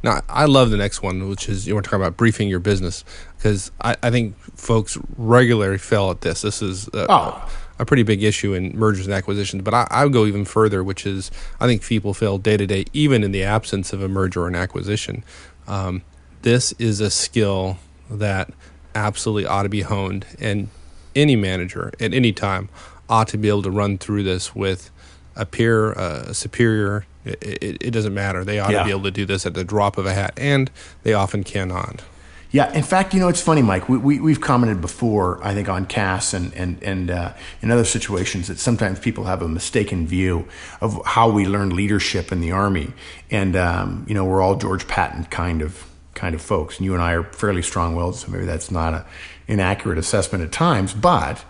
Now, 0.05 0.21
I 0.29 0.45
love 0.45 0.71
the 0.71 0.77
next 0.77 1.03
one, 1.03 1.29
which 1.29 1.49
is 1.49 1.67
you 1.67 1.75
want 1.75 1.85
to 1.85 1.91
talk 1.91 1.99
about 1.99 2.17
briefing 2.17 2.49
your 2.49 2.61
business 2.61 3.05
because 3.37 3.73
I, 3.81 3.97
I, 4.01 4.11
think 4.13 4.39
folks 4.55 4.97
regularly 5.17 5.79
fail 5.79 6.13
at 6.13 6.21
this. 6.21 6.43
This 6.43 6.63
is 6.63 6.89
uh, 6.91 7.07
oh 7.09 7.51
a 7.79 7.85
pretty 7.85 8.03
big 8.03 8.23
issue 8.23 8.55
in 8.55 8.77
mergers 8.77 9.07
and 9.07 9.15
acquisitions. 9.15 9.63
But 9.63 9.75
I, 9.75 9.87
I 9.91 10.05
would 10.05 10.13
go 10.13 10.27
even 10.27 10.45
further, 10.45 10.83
which 10.83 11.07
is 11.07 11.31
I 11.61 11.67
think 11.67 11.83
people 11.83 12.15
fail 12.15 12.39
day 12.39 12.57
to 12.57 12.67
day, 12.67 12.85
even 12.93 13.23
in 13.23 13.33
the 13.33 13.45
absence 13.45 13.93
of 13.93 14.03
a 14.03 14.09
merger 14.09 14.43
or 14.43 14.49
an 14.49 14.55
acquisition. 14.55 15.25
Um, 15.67 16.03
this 16.43 16.73
is 16.79 17.01
a 17.01 17.11
skill 17.11 17.79
that 18.11 18.51
absolutely 18.95 19.47
ought 19.47 19.65
to 19.65 19.69
be 19.69 19.83
honed, 19.83 20.27
and 20.41 20.69
any 21.15 21.37
manager 21.37 21.93
at 22.01 22.15
any 22.15 22.33
time 22.33 22.69
ought 23.09 23.29
to 23.29 23.39
be 23.39 23.49
able 23.49 23.63
to 23.63 23.71
run 23.71 23.99
through 23.99 24.23
this 24.23 24.55
with 24.55 24.91
a 25.37 25.47
peer, 25.47 25.93
uh, 25.93 26.27
a 26.29 26.35
superior. 26.35 27.07
It, 27.25 27.43
it, 27.43 27.77
it, 27.83 27.91
doesn't 27.91 28.15
matter. 28.15 28.45
They 28.45 28.59
ought 28.59 28.71
yeah. 28.71 28.81
to 28.81 28.85
be 28.85 28.91
able 28.91 29.03
to 29.03 29.11
do 29.11 29.27
this 29.27 29.45
at 29.45 29.55
the 29.55 29.65
drop 29.65 29.99
of 29.99 30.07
a 30.07 30.15
hat, 30.15 30.33
and 30.37 30.71
they 31.03 31.13
often 31.13 31.45
cannot. 31.45 32.03
Yeah, 32.51 32.73
in 32.73 32.83
fact, 32.83 33.13
you 33.13 33.21
know, 33.21 33.29
it's 33.29 33.43
funny, 33.43 33.61
Mike. 33.61 33.91
We, 33.91 34.19
we, 34.19 34.33
have 34.33 34.41
commented 34.41 34.81
before, 34.81 35.39
I 35.45 35.53
think, 35.53 35.69
on 35.69 35.85
CAS 35.85 36.33
and, 36.33 36.55
and, 36.55 36.83
and 36.83 37.11
uh, 37.11 37.35
in 37.61 37.71
other 37.71 37.85
situations 37.85 38.49
that 38.49 38.59
sometimes 38.59 38.99
people 38.99 39.25
have 39.25 39.43
a 39.43 39.49
mistaken 39.49 40.07
view 40.07 40.49
of 40.81 40.99
how 41.05 41.29
we 41.29 41.45
learn 41.45 41.77
leadership 41.77 42.33
in 42.33 42.41
the 42.41 42.51
Army. 42.51 42.95
And, 43.31 43.55
um, 43.55 44.07
you 44.09 44.15
know, 44.15 44.25
we're 44.25 44.41
all 44.41 44.57
George 44.57 44.89
Patton 44.89 45.25
kind 45.25 45.61
of 45.61 45.85
kind 46.15 46.35
of 46.35 46.41
folks. 46.41 46.79
And 46.79 46.87
you 46.87 46.95
and 46.95 47.03
I 47.03 47.13
are 47.13 47.23
fairly 47.23 47.63
strong 47.63 47.95
willed, 47.95 48.17
so 48.17 48.31
maybe 48.31 48.47
that's 48.47 48.71
not 48.71 48.95
an 48.95 49.05
inaccurate 49.47 49.99
assessment 49.99 50.43
at 50.43 50.51
times. 50.51 50.95
But 50.95 51.45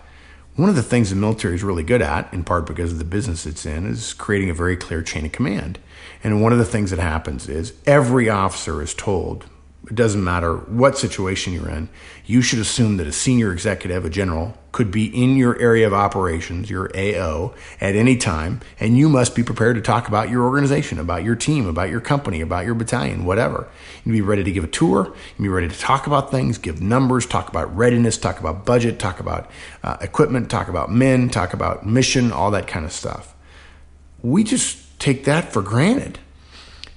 one 0.57 0.67
of 0.67 0.75
the 0.75 0.83
things 0.83 1.11
the 1.11 1.15
military 1.15 1.55
is 1.55 1.63
really 1.63 1.83
good 1.83 2.01
at, 2.01 2.31
in 2.33 2.43
part 2.43 2.67
because 2.67 2.91
of 2.91 2.99
the 2.99 3.05
business 3.05 3.45
it's 3.45 3.65
in, 3.65 3.87
is 3.87 4.13
creating 4.13 4.49
a 4.49 4.53
very 4.53 4.75
clear 4.75 5.01
chain 5.01 5.25
of 5.25 5.31
command. 5.31 5.79
And 6.25 6.41
one 6.41 6.51
of 6.51 6.59
the 6.59 6.65
things 6.65 6.91
that 6.91 6.99
happens 6.99 7.47
is 7.47 7.73
every 7.85 8.29
officer 8.29 8.81
is 8.81 8.93
told 8.93 9.45
it 9.87 9.95
doesn't 9.95 10.23
matter 10.23 10.57
what 10.57 10.97
situation 10.97 11.53
you're 11.53 11.69
in, 11.69 11.89
you 12.25 12.41
should 12.41 12.59
assume 12.59 12.97
that 12.97 13.07
a 13.07 13.11
senior 13.11 13.51
executive, 13.51 14.05
a 14.05 14.09
general, 14.09 14.55
could 14.71 14.91
be 14.91 15.05
in 15.05 15.35
your 15.35 15.59
area 15.59 15.87
of 15.87 15.93
operations, 15.93 16.69
your 16.69 16.91
AO, 16.95 17.53
at 17.81 17.95
any 17.95 18.15
time, 18.17 18.59
and 18.79 18.97
you 18.97 19.09
must 19.09 19.35
be 19.35 19.41
prepared 19.41 19.75
to 19.77 19.81
talk 19.81 20.07
about 20.07 20.29
your 20.29 20.43
organization, 20.43 20.99
about 20.99 21.23
your 21.23 21.35
team, 21.35 21.65
about 21.65 21.89
your 21.89 22.01
company, 22.01 22.41
about 22.41 22.65
your 22.65 22.75
battalion, 22.75 23.25
whatever. 23.25 23.67
You'd 24.03 24.11
be 24.11 24.21
ready 24.21 24.43
to 24.43 24.51
give 24.51 24.63
a 24.63 24.67
tour, 24.67 25.05
you'd 25.37 25.43
be 25.43 25.49
ready 25.49 25.69
to 25.69 25.79
talk 25.79 26.05
about 26.05 26.29
things, 26.29 26.57
give 26.57 26.81
numbers, 26.81 27.25
talk 27.25 27.49
about 27.49 27.75
readiness, 27.75 28.17
talk 28.17 28.39
about 28.39 28.65
budget, 28.65 28.99
talk 28.99 29.19
about 29.19 29.49
uh, 29.81 29.97
equipment, 30.01 30.51
talk 30.51 30.67
about 30.67 30.91
men, 30.91 31.29
talk 31.29 31.53
about 31.53 31.85
mission, 31.85 32.31
all 32.31 32.51
that 32.51 32.67
kind 32.67 32.85
of 32.85 32.91
stuff. 32.91 33.33
We 34.21 34.43
just 34.43 34.99
take 34.99 35.23
that 35.23 35.51
for 35.51 35.61
granted. 35.61 36.19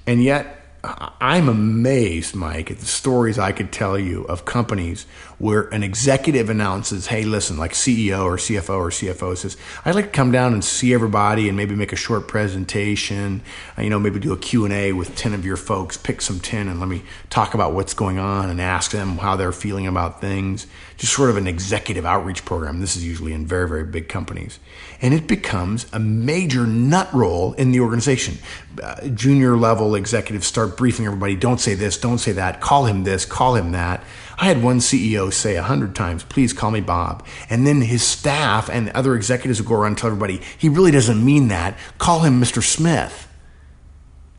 And 0.06 0.22
yet, 0.22 0.61
I'm 0.84 1.48
amazed, 1.48 2.34
Mike, 2.34 2.68
at 2.68 2.80
the 2.80 2.86
stories 2.86 3.38
I 3.38 3.52
could 3.52 3.70
tell 3.70 3.96
you 3.96 4.24
of 4.24 4.44
companies 4.44 5.06
where 5.38 5.62
an 5.72 5.84
executive 5.84 6.50
announces, 6.50 7.06
"Hey, 7.06 7.24
listen," 7.24 7.56
like 7.56 7.72
CEO 7.72 8.24
or 8.24 8.36
CFO 8.36 8.78
or 8.78 8.90
CFO 8.90 9.36
says, 9.36 9.56
"I'd 9.84 9.94
like 9.94 10.06
to 10.06 10.10
come 10.10 10.32
down 10.32 10.52
and 10.52 10.64
see 10.64 10.92
everybody 10.92 11.46
and 11.46 11.56
maybe 11.56 11.76
make 11.76 11.92
a 11.92 11.96
short 11.96 12.26
presentation. 12.26 13.42
You 13.78 13.90
know, 13.90 14.00
maybe 14.00 14.18
do 14.18 14.32
a 14.32 14.36
Q 14.36 14.64
and 14.64 14.74
A 14.74 14.92
with 14.92 15.14
ten 15.14 15.34
of 15.34 15.46
your 15.46 15.56
folks. 15.56 15.96
Pick 15.96 16.20
some 16.20 16.40
ten 16.40 16.66
and 16.66 16.80
let 16.80 16.88
me 16.88 17.04
talk 17.30 17.54
about 17.54 17.74
what's 17.74 17.94
going 17.94 18.18
on 18.18 18.50
and 18.50 18.60
ask 18.60 18.90
them 18.90 19.18
how 19.18 19.36
they're 19.36 19.52
feeling 19.52 19.86
about 19.86 20.20
things." 20.20 20.66
Just 20.96 21.12
sort 21.12 21.30
of 21.30 21.36
an 21.36 21.46
executive 21.46 22.04
outreach 22.04 22.44
program. 22.44 22.80
This 22.80 22.96
is 22.96 23.04
usually 23.04 23.32
in 23.32 23.46
very, 23.46 23.68
very 23.68 23.84
big 23.84 24.08
companies, 24.08 24.58
and 25.02 25.12
it 25.12 25.26
becomes 25.26 25.86
a 25.92 25.98
major 25.98 26.66
nut 26.66 27.12
roll 27.12 27.52
in 27.54 27.72
the 27.72 27.80
organization. 27.80 28.38
Uh, 28.82 29.08
junior 29.08 29.56
level 29.56 29.94
executives 29.94 30.46
start 30.46 30.76
briefing 30.76 31.04
everybody. 31.04 31.36
Don't 31.36 31.60
say 31.60 31.74
this. 31.74 31.98
Don't 31.98 32.18
say 32.18 32.32
that. 32.32 32.60
Call 32.60 32.86
him 32.86 33.04
this. 33.04 33.26
Call 33.26 33.56
him 33.56 33.72
that 33.72 34.02
I 34.42 34.46
had 34.46 34.60
one 34.60 34.78
CEO 34.78 35.32
say 35.32 35.54
a 35.54 35.62
hundred 35.62 35.94
times, 35.94 36.24
please 36.24 36.52
call 36.52 36.72
me 36.72 36.80
Bob. 36.80 37.24
And 37.48 37.64
then 37.64 37.80
his 37.80 38.02
staff 38.02 38.68
and 38.68 38.88
other 38.90 39.14
executives 39.14 39.60
would 39.60 39.68
go 39.68 39.76
around 39.76 39.92
and 39.92 39.98
tell 39.98 40.08
everybody, 40.08 40.40
he 40.58 40.68
really 40.68 40.90
doesn't 40.90 41.24
mean 41.24 41.46
that. 41.48 41.78
Call 41.98 42.20
him 42.20 42.40
Mr. 42.40 42.60
Smith. 42.60 43.28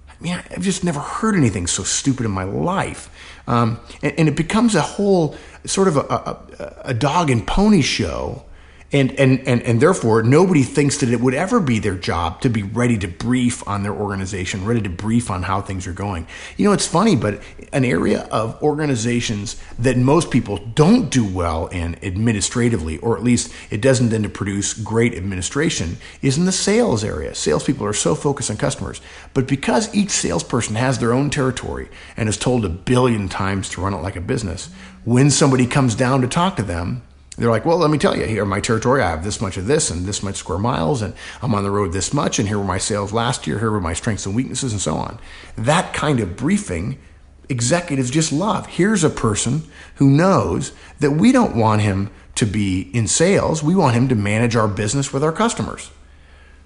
I 0.09 0.23
mean, 0.23 0.33
I've 0.33 0.61
just 0.61 0.83
never 0.83 0.99
heard 0.99 1.35
anything 1.35 1.67
so 1.67 1.83
stupid 1.83 2.25
in 2.25 2.31
my 2.31 2.43
life. 2.43 3.09
Um, 3.47 3.79
and, 4.01 4.13
and, 4.19 4.27
it 4.29 4.35
becomes 4.35 4.75
a 4.75 4.81
whole 4.81 5.35
sort 5.65 5.87
of 5.87 5.97
a, 5.97 6.01
a, 6.01 6.81
a 6.85 6.93
dog 6.93 7.29
and 7.29 7.45
pony 7.47 7.81
show 7.81 8.43
and, 8.93 9.11
and, 9.19 9.39
and, 9.47 9.63
and 9.63 9.81
therefore, 9.81 10.21
nobody 10.21 10.61
thinks 10.61 10.97
that 10.97 11.09
it 11.09 11.19
would 11.19 11.33
ever 11.33 11.59
be 11.59 11.79
their 11.79 11.95
job 11.95 12.41
to 12.41 12.49
be 12.49 12.61
ready 12.61 12.95
to 12.99 13.07
brief 13.07 13.67
on 13.67 13.81
their 13.81 13.93
organization, 13.93 14.65
ready 14.65 14.81
to 14.83 14.89
brief 14.89 15.31
on 15.31 15.41
how 15.41 15.61
things 15.61 15.87
are 15.87 15.93
going. 15.93 16.27
You 16.57 16.67
know, 16.67 16.73
it's 16.73 16.85
funny, 16.85 17.15
but 17.15 17.41
an 17.73 17.85
area 17.85 18.27
of 18.31 18.61
organizations 18.61 19.59
that 19.79 19.97
most 19.97 20.29
people 20.29 20.57
don't 20.57 21.09
do 21.09 21.25
well 21.25 21.65
in 21.67 21.95
administratively, 22.03 22.99
or 22.99 23.17
at 23.17 23.23
least 23.23 23.51
it 23.71 23.81
doesn't 23.81 24.11
tend 24.11 24.25
to 24.25 24.29
produce 24.29 24.75
great 24.75 25.15
administration, 25.15 25.97
is 26.21 26.37
in 26.37 26.45
the 26.45 26.51
sales 26.51 27.03
area. 27.03 27.33
Salespeople 27.33 27.87
are 27.87 27.93
so 27.93 28.13
focused 28.13 28.51
on 28.51 28.57
customers. 28.57 29.01
But 29.33 29.47
because 29.47 29.93
each 29.95 30.11
salesperson 30.11 30.75
has 30.75 30.99
their 30.99 31.13
own 31.13 31.31
territory 31.31 31.89
and 32.15 32.29
is 32.29 32.37
told 32.37 32.63
a 32.63 32.69
billion 32.69 33.27
times 33.27 33.69
to 33.69 33.81
run 33.81 33.95
it 33.95 34.03
like 34.03 34.15
a 34.15 34.21
business, 34.21 34.69
when 35.03 35.31
somebody 35.31 35.65
comes 35.65 35.95
down 35.95 36.21
to 36.21 36.27
talk 36.27 36.57
to 36.57 36.63
them, 36.63 37.01
they're 37.37 37.49
like, 37.49 37.65
well, 37.65 37.77
let 37.77 37.89
me 37.89 37.97
tell 37.97 38.15
you, 38.15 38.25
here, 38.25 38.45
my 38.45 38.59
territory, 38.59 39.01
I 39.01 39.09
have 39.09 39.23
this 39.23 39.41
much 39.41 39.57
of 39.57 39.65
this 39.65 39.89
and 39.89 40.05
this 40.05 40.21
much 40.21 40.35
square 40.35 40.59
miles, 40.59 41.01
and 41.01 41.15
I'm 41.41 41.55
on 41.55 41.63
the 41.63 41.71
road 41.71 41.91
this 41.91 42.13
much, 42.13 42.37
and 42.37 42.47
here 42.47 42.59
were 42.59 42.63
my 42.63 42.77
sales 42.77 43.11
last 43.11 43.47
year, 43.47 43.57
here 43.59 43.71
were 43.71 43.81
my 43.81 43.93
strengths 43.93 44.25
and 44.25 44.35
weaknesses, 44.35 44.71
and 44.71 44.81
so 44.81 44.95
on. 44.95 45.19
That 45.55 45.93
kind 45.93 46.19
of 46.19 46.35
briefing, 46.35 46.99
executives 47.49 48.11
just 48.11 48.31
love. 48.31 48.67
Here's 48.67 49.03
a 49.03 49.09
person 49.09 49.63
who 49.95 50.09
knows 50.09 50.73
that 50.99 51.11
we 51.11 51.31
don't 51.31 51.55
want 51.55 51.81
him 51.81 52.11
to 52.35 52.45
be 52.45 52.81
in 52.93 53.07
sales, 53.07 53.63
we 53.63 53.75
want 53.75 53.95
him 53.95 54.07
to 54.09 54.15
manage 54.15 54.55
our 54.55 54.67
business 54.67 55.11
with 55.11 55.23
our 55.23 55.31
customers. 55.31 55.91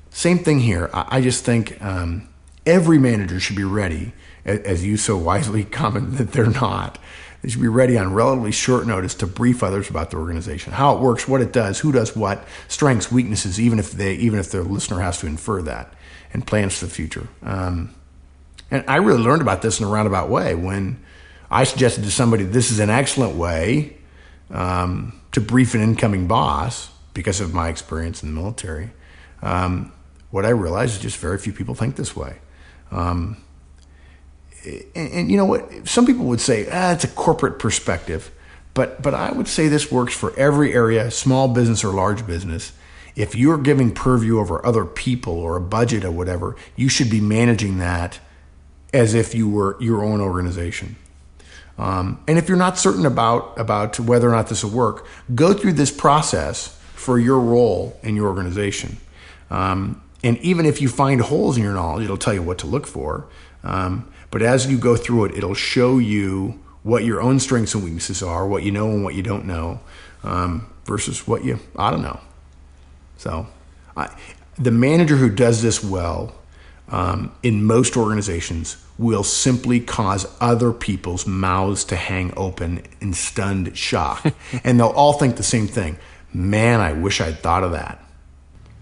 Same 0.10 0.40
thing 0.40 0.60
here. 0.60 0.90
I 0.94 1.22
just 1.22 1.46
think 1.46 1.82
um, 1.84 2.28
every 2.66 2.98
manager 2.98 3.40
should 3.40 3.56
be 3.56 3.64
ready, 3.64 4.14
as 4.46 4.86
you 4.86 4.98
so 4.98 5.18
wisely 5.18 5.64
comment 5.64 6.18
that 6.18 6.32
they're 6.32 6.46
not 6.46 7.00
They 7.48 7.52
should 7.52 7.62
be 7.62 7.70
ready 7.70 7.98
on 7.98 8.14
relatively 8.14 8.52
short 8.52 8.86
notice 8.86 9.16
to 9.16 9.26
brief 9.26 9.64
others 9.64 9.90
about 9.90 10.12
the 10.12 10.18
organization, 10.18 10.74
how 10.74 10.98
it 10.98 11.00
works, 11.00 11.30
what 11.30 11.40
it 11.40 11.54
does, 11.54 11.80
who 11.80 11.94
does 11.94 12.14
what, 12.14 12.46
strengths, 12.68 13.10
weaknesses, 13.10 13.58
even 13.58 13.80
if 13.80 13.94
they 13.94 14.16
even 14.16 14.38
if 14.38 14.52
their 14.52 14.64
listener 14.64 15.00
has 15.00 15.20
to 15.20 15.28
infer 15.28 15.62
that, 15.62 15.94
and 16.34 16.46
plans 16.46 16.78
for 16.78 16.88
the 16.88 16.92
future. 16.92 17.30
Um, 17.42 17.96
and 18.70 18.84
I 18.86 18.98
really 18.98 19.24
learned 19.24 19.42
about 19.42 19.62
this 19.62 19.80
in 19.80 19.86
a 19.86 19.90
roundabout 19.90 20.28
way 20.28 20.56
when 20.56 21.02
I 21.50 21.64
suggested 21.64 22.04
to 22.04 22.12
somebody 22.12 22.44
this 22.44 22.70
is 22.70 22.80
an 22.80 22.90
excellent 22.90 23.38
way 23.38 23.96
um, 24.50 25.18
to 25.32 25.40
brief 25.40 25.74
an 25.74 25.80
incoming 25.80 26.28
boss 26.28 26.92
because 27.14 27.40
of 27.40 27.54
my 27.54 27.70
experience 27.70 28.24
in 28.24 28.36
the 28.36 28.42
military. 28.42 28.90
Um, 29.42 29.94
what 30.32 30.46
I 30.46 30.50
realized 30.50 30.96
is 30.96 31.00
just 31.00 31.16
very 31.16 31.38
few 31.38 31.54
people 31.54 31.76
think 31.76 31.96
this 31.96 32.14
way. 32.14 32.40
Um, 32.92 33.38
and, 34.96 35.12
and, 35.14 35.32
you 35.32 35.38
know 35.38 35.46
what? 35.46 35.88
Some 35.88 36.06
people 36.06 36.26
would 36.26 36.42
say, 36.42 36.68
ah, 36.72 36.94
it's 36.94 37.04
a 37.04 37.10
corporate 37.10 37.60
perspective. 37.60 38.32
But, 38.74 39.02
but 39.02 39.14
I 39.14 39.32
would 39.32 39.48
say 39.48 39.68
this 39.68 39.92
works 39.92 40.16
for 40.16 40.38
every 40.38 40.74
area, 40.74 41.10
small 41.10 41.48
business 41.48 41.84
or 41.84 41.94
large 41.94 42.28
business. 42.28 42.74
If 43.16 43.36
you're 43.36 43.58
giving 43.58 43.92
purview 43.92 44.40
over 44.40 44.64
other 44.64 44.86
people 44.86 45.34
or 45.34 45.56
a 45.56 45.62
budget 45.62 46.06
or 46.06 46.12
whatever, 46.12 46.56
you 46.76 46.88
should 46.88 47.10
be 47.10 47.20
managing 47.20 47.80
that 47.80 48.20
as 48.94 49.16
if 49.16 49.34
you 49.34 49.50
were 49.50 49.76
your 49.80 50.04
own 50.04 50.22
organization. 50.22 50.96
Um, 51.78 52.24
and 52.28 52.38
if 52.38 52.48
you're 52.48 52.58
not 52.58 52.78
certain 52.78 53.06
about, 53.06 53.58
about 53.60 54.00
whether 54.00 54.30
or 54.30 54.32
not 54.32 54.48
this 54.48 54.64
will 54.64 54.72
work, 54.72 55.06
go 55.34 55.54
through 55.54 55.74
this 55.74 55.92
process 55.92 56.80
for 56.94 57.20
your 57.20 57.40
role 57.40 58.00
in 58.04 58.16
your 58.16 58.28
organization. 58.28 58.98
Um, 59.50 60.02
and 60.24 60.38
even 60.40 60.66
if 60.66 60.82
you 60.82 60.90
find 60.90 61.22
holes 61.22 61.58
in 61.58 61.64
your 61.64 61.74
knowledge, 61.74 62.04
it'll 62.06 62.18
tell 62.18 62.34
you 62.34 62.42
what 62.42 62.58
to 62.60 62.68
look 62.68 62.88
for. 62.88 63.28
Um, 63.64 64.12
but 64.38 64.46
as 64.46 64.68
you 64.68 64.78
go 64.78 64.96
through 64.96 65.26
it, 65.26 65.36
it'll 65.36 65.56
show 65.56 65.98
you 65.98 66.60
what 66.84 67.04
your 67.04 67.20
own 67.20 67.40
strengths 67.40 67.74
and 67.74 67.84
weaknesses 67.84 68.22
are, 68.22 68.48
what 68.48 68.62
you 68.62 68.70
know 68.70 68.92
and 68.92 69.04
what 69.04 69.16
you 69.16 69.24
don't 69.24 69.46
know, 69.46 69.80
um, 70.24 70.72
versus 70.86 71.26
what 71.26 71.44
you 71.44 71.58
I 71.76 71.90
don't 71.90 72.04
know. 72.04 72.20
So, 73.18 73.48
I, 73.96 74.16
the 74.60 74.70
manager 74.70 75.16
who 75.16 75.32
does 75.32 75.64
this 75.64 75.84
well 75.84 76.36
um, 76.90 77.32
in 77.42 77.64
most 77.64 77.98
organizations 77.98 78.78
will 79.00 79.24
simply 79.24 79.80
cause 79.80 80.28
other 80.40 80.72
people's 80.72 81.26
mouths 81.26 81.84
to 81.86 81.96
hang 81.96 82.32
open 82.38 82.84
in 83.02 83.14
stunned 83.14 83.76
shock. 83.76 84.24
and 84.64 84.80
they'll 84.80 84.90
all 84.90 85.14
think 85.14 85.38
the 85.38 85.42
same 85.42 85.66
thing. 85.66 85.98
Man, 86.32 86.80
I 86.80 86.94
wish 86.94 87.22
I'd 87.22 87.40
thought 87.40 87.64
of 87.64 87.72
that. 87.72 88.07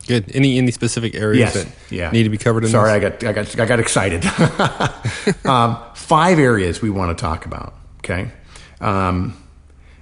Good. 0.07 0.35
Any 0.35 0.57
any 0.57 0.71
specific 0.71 1.15
areas 1.15 1.55
yes. 1.55 1.63
that 1.63 1.75
yeah. 1.89 2.12
need 2.12 2.24
to 2.24 2.29
be 2.29 2.38
covered 2.38 2.63
in 2.63 2.69
Sorry, 2.69 3.00
this? 3.00 3.24
I 3.24 3.31
got 3.33 3.38
I 3.38 3.43
got 3.43 3.59
I 3.59 3.65
got 3.65 3.79
excited. 3.79 4.25
um, 5.45 5.77
five 5.95 6.38
areas 6.38 6.81
we 6.81 6.89
want 6.89 7.17
to 7.17 7.21
talk 7.21 7.45
about. 7.45 7.74
Okay. 8.00 8.31
Um, 8.79 9.41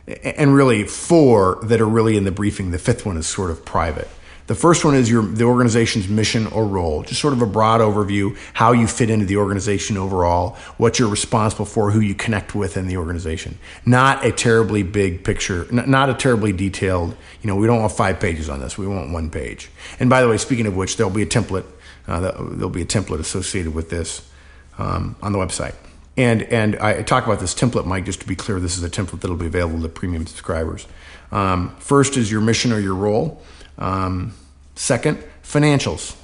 and 0.06 0.54
really 0.54 0.84
four 0.84 1.60
that 1.64 1.80
are 1.80 1.88
really 1.88 2.18
in 2.18 2.26
the 2.26 2.32
briefing. 2.32 2.72
The 2.72 2.80
fifth 2.80 3.06
one 3.06 3.16
is 3.16 3.28
sort 3.28 3.50
of 3.50 3.64
private. 3.64 4.10
The 4.48 4.56
first 4.56 4.84
one 4.84 4.94
is 4.94 5.10
your 5.10 5.24
the 5.24 5.46
organization's 5.46 6.10
mission 6.10 6.48
or 6.48 6.66
role, 6.66 7.04
just 7.04 7.22
sort 7.22 7.34
of 7.34 7.42
a 7.42 7.46
broad 7.46 7.80
overview, 7.80 8.38
how 8.54 8.74
you 8.74 8.88
fit 8.88 9.10
into 9.10 9.26
the 9.26 9.38
organization 9.38 9.98
overall, 9.98 10.58
what 10.78 11.00
you're 11.00 11.10
responsible 11.10 11.66
for, 11.66 11.92
who 11.92 12.02
you 12.02 12.14
connect 12.14 12.54
with 12.54 12.76
in 12.76 12.88
the 12.88 12.98
organization. 12.98 13.58
Not 13.86 14.26
a 14.26 14.32
terribly 14.32 14.84
big 14.84 15.24
picture, 15.24 15.66
not 15.72 16.10
a 16.10 16.14
terribly 16.14 16.52
detailed. 16.52 17.16
You 17.42 17.48
know, 17.48 17.56
we 17.56 17.68
don't 17.68 17.80
want 17.80 17.94
five 17.94 18.20
pages 18.20 18.50
on 18.50 18.60
this. 18.60 18.78
We 18.78 18.86
want 18.86 19.12
one 19.12 19.30
page. 19.30 19.70
And 20.00 20.10
by 20.10 20.22
the 20.22 20.28
way, 20.28 20.38
speaking 20.38 20.68
of 20.68 20.76
which, 20.76 20.98
there'll 20.98 21.14
be 21.14 21.24
a 21.24 21.28
template. 21.28 21.66
Uh, 22.06 22.20
there'll 22.20 22.70
be 22.70 22.82
a 22.82 22.86
template 22.86 23.20
associated 23.20 23.74
with 23.74 23.90
this 23.90 24.30
um, 24.78 25.16
on 25.22 25.32
the 25.32 25.40
website. 25.40 25.76
And 26.18 26.44
and 26.44 26.76
I 26.76 27.02
talk 27.02 27.26
about 27.26 27.40
this 27.40 27.56
template, 27.56 27.86
Mike, 27.86 28.06
just 28.06 28.20
to 28.22 28.28
be 28.28 28.36
clear. 28.36 28.60
This 28.60 28.78
is 28.78 28.84
a 28.84 28.90
template 28.90 29.22
that'll 29.22 29.38
be 29.38 29.48
available 29.48 29.82
to 29.82 29.90
premium 29.90 30.28
subscribers. 30.28 30.86
Um, 31.32 31.76
first 31.80 32.18
is 32.18 32.32
your 32.32 32.42
mission 32.42 32.72
or 32.72 32.80
your 32.80 32.94
role. 32.94 33.42
Um, 33.78 34.34
second, 34.76 35.24
financials. 35.44 36.16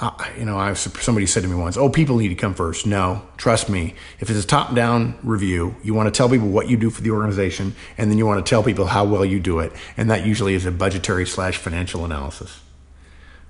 I, 0.00 0.32
you 0.36 0.44
know, 0.44 0.58
I 0.58 0.74
somebody 0.74 1.26
said 1.26 1.44
to 1.44 1.48
me 1.48 1.54
once, 1.54 1.76
"Oh, 1.76 1.88
people 1.88 2.16
need 2.16 2.28
to 2.28 2.34
come 2.34 2.54
first. 2.54 2.84
No, 2.84 3.22
trust 3.36 3.68
me. 3.68 3.94
If 4.18 4.28
it's 4.28 4.42
a 4.42 4.46
top-down 4.46 5.16
review, 5.22 5.76
you 5.84 5.94
want 5.94 6.12
to 6.12 6.16
tell 6.16 6.28
people 6.28 6.48
what 6.48 6.68
you 6.68 6.76
do 6.76 6.90
for 6.90 7.00
the 7.00 7.12
organization, 7.12 7.76
and 7.96 8.10
then 8.10 8.18
you 8.18 8.26
want 8.26 8.44
to 8.44 8.48
tell 8.48 8.64
people 8.64 8.86
how 8.86 9.04
well 9.04 9.24
you 9.24 9.38
do 9.38 9.60
it, 9.60 9.72
and 9.96 10.10
that 10.10 10.26
usually 10.26 10.54
is 10.54 10.66
a 10.66 10.72
budgetary 10.72 11.26
slash 11.26 11.58
financial 11.58 12.04
analysis. 12.04 12.60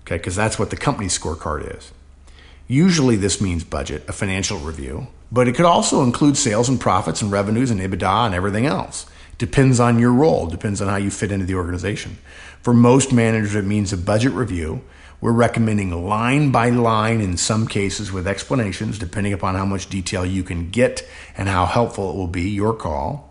Okay, 0.03 0.19
because 0.19 0.37
that's 0.37 0.59
what 0.59 0.69
the 0.69 0.76
company 0.76 1.09
scorecard 1.09 1.76
is. 1.79 1.93
Usually, 2.69 3.17
this 3.17 3.41
means 3.41 3.64
budget, 3.64 4.05
a 4.07 4.12
financial 4.12 4.59
review, 4.59 5.07
but 5.33 5.49
it 5.49 5.55
could 5.55 5.64
also 5.64 6.03
include 6.03 6.37
sales 6.37 6.69
and 6.69 6.79
profits 6.79 7.23
and 7.23 7.33
revenues 7.33 7.71
and 7.71 7.81
EBITDA 7.81 8.26
and 8.26 8.35
everything 8.35 8.67
else. 8.67 9.07
Depends 9.38 9.81
on 9.81 9.99
your 9.99 10.12
role, 10.12 10.47
depends 10.47 10.81
on 10.81 10.88
how 10.88 10.97
you 10.97 11.11
fit 11.11 11.33
into 11.33 11.47
the 11.47 11.55
organization. 11.55 12.19
For 12.62 12.73
most 12.73 13.12
managers, 13.12 13.55
it 13.55 13.64
means 13.64 13.93
a 13.93 13.97
budget 13.97 14.33
review. 14.33 14.83
We're 15.21 15.33
recommending 15.33 15.91
line 16.07 16.50
by 16.50 16.71
line 16.71 17.21
in 17.21 17.37
some 17.37 17.67
cases 17.67 18.12
with 18.12 18.26
explanations, 18.26 18.99
depending 18.99 19.33
upon 19.33 19.55
how 19.55 19.64
much 19.64 19.88
detail 19.88 20.25
you 20.25 20.43
can 20.43 20.71
get 20.71 21.07
and 21.37 21.49
how 21.49 21.67
helpful 21.67 22.11
it 22.11 22.17
will 22.17 22.26
be, 22.26 22.50
your 22.50 22.75
call. 22.75 23.31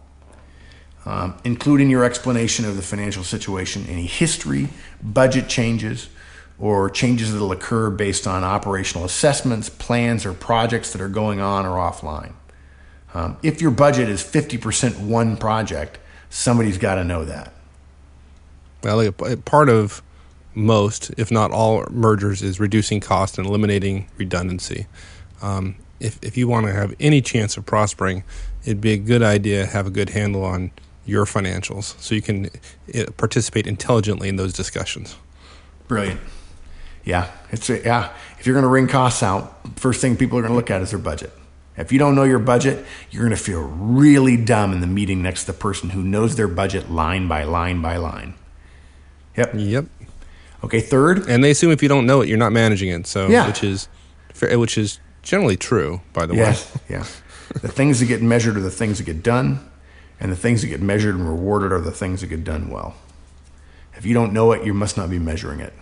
Um, 1.06 1.38
including 1.44 1.90
your 1.90 2.06
explanation 2.06 2.64
of 2.64 2.78
the 2.78 2.82
financial 2.82 3.24
situation, 3.24 3.86
any 3.90 4.06
history, 4.06 4.70
budget 5.02 5.50
changes, 5.50 6.10
or 6.58 6.90
changes 6.90 7.34
that 7.34 7.40
will 7.40 7.52
occur 7.52 7.90
based 7.90 8.26
on 8.26 8.44
operational 8.44 9.04
assessments, 9.04 9.68
plans, 9.68 10.26
or 10.26 10.34
projects 10.34 10.94
that 10.94 11.02
are 11.02 11.10
going 11.10 11.42
on 11.42 11.66
or 11.66 11.78
offline. 11.78 12.34
Um, 13.14 13.38
if 13.44 13.62
your 13.62 13.72
budget 13.72 14.10
is 14.10 14.24
50% 14.24 15.00
one 15.00 15.38
project, 15.38 16.00
somebody's 16.30 16.78
got 16.78 16.96
to 16.96 17.04
know 17.04 17.26
that. 17.26 17.54
Well, 18.84 19.12
part 19.12 19.70
of 19.70 20.02
most, 20.56 21.12
if 21.18 21.32
not 21.32 21.52
all, 21.52 21.86
mergers 21.90 22.42
is 22.42 22.60
reducing 22.60 23.00
cost 23.00 23.38
and 23.38 23.48
eliminating 23.48 24.10
redundancy. 24.18 24.88
Um, 25.42 25.76
if, 26.00 26.20
if 26.22 26.38
you 26.38 26.48
want 26.48 26.66
to 26.68 26.74
have 26.74 26.94
any 27.00 27.22
chance 27.22 27.56
of 27.56 27.66
prospering, 27.66 28.24
it'd 28.64 28.82
be 28.82 28.92
a 28.92 28.98
good 28.98 29.24
idea 29.24 29.66
to 29.66 29.72
have 29.72 29.88
a 29.88 29.90
good 29.90 30.10
handle 30.10 30.44
on 30.44 30.72
your 31.06 31.26
financials 31.26 32.00
so 32.00 32.16
you 32.16 32.22
can 32.22 32.50
uh, 32.96 33.06
participate 33.18 33.68
intelligently 33.68 34.30
in 34.30 34.36
those 34.36 34.54
discussions. 34.54 35.16
Brilliant. 35.88 36.20
Yeah, 37.04 37.30
it's 37.52 37.70
a, 37.70 37.82
yeah. 37.82 38.14
If 38.40 38.46
you're 38.46 38.54
going 38.54 38.64
to 38.64 38.70
wring 38.70 38.88
costs 38.88 39.22
out, 39.22 39.78
first 39.78 40.02
thing 40.02 40.16
people 40.16 40.38
are 40.38 40.42
going 40.42 40.52
to 40.52 40.56
look 40.56 40.72
at 40.72 40.82
is 40.82 40.92
their 40.92 41.00
budget. 41.00 41.34
If 41.76 41.92
you 41.92 42.00
don't 42.00 42.16
know 42.16 42.24
your 42.24 42.40
budget, 42.40 42.86
you're 43.10 43.24
going 43.24 43.36
to 43.36 43.44
feel 43.44 43.62
really 43.62 44.38
dumb 44.38 44.74
in 44.74 44.82
the 44.82 44.88
meeting 44.88 45.24
next 45.24 45.42
to 45.42 45.48
the 45.48 45.58
person 45.58 45.90
who 45.90 46.04
knows 46.04 46.36
their 46.36 46.48
budget 46.48 46.92
line 46.92 47.28
by 47.28 47.44
line 47.44 47.82
by 47.82 47.98
line. 47.98 48.36
Yep. 49.36 49.54
Yep. 49.56 49.86
Okay. 50.64 50.80
Third, 50.80 51.28
and 51.28 51.44
they 51.44 51.52
assume 51.52 51.72
if 51.72 51.82
you 51.82 51.90
don't 51.90 52.06
know 52.06 52.22
it, 52.22 52.30
you're 52.30 52.38
not 52.38 52.52
managing 52.52 52.90
it. 52.90 53.08
So, 53.08 53.28
yeah. 53.28 53.48
which 53.48 53.64
is, 53.64 53.88
which 54.40 54.78
is 54.78 55.00
generally 55.24 55.58
true, 55.58 56.02
by 56.14 56.26
the 56.26 56.36
yes, 56.36 56.74
way. 56.76 56.82
Yes. 56.90 57.22
Yeah. 57.54 57.60
the 57.62 57.70
things 57.70 58.00
that 58.00 58.06
get 58.06 58.22
measured 58.22 58.56
are 58.56 58.62
the 58.62 58.72
things 58.72 59.00
that 59.00 59.06
get 59.06 59.24
done, 59.24 59.68
and 60.20 60.32
the 60.32 60.36
things 60.36 60.62
that 60.62 60.68
get 60.68 60.82
measured 60.82 61.16
and 61.16 61.28
rewarded 61.28 61.72
are 61.72 61.82
the 61.82 61.92
things 61.92 62.22
that 62.22 62.28
get 62.28 62.44
done 62.44 62.70
well. 62.70 62.96
If 63.96 64.06
you 64.06 64.14
don't 64.14 64.34
know 64.34 64.52
it, 64.52 64.66
you 64.66 64.74
must 64.74 64.96
not 64.98 65.10
be 65.10 65.20
measuring 65.20 65.60
it. 65.60 65.74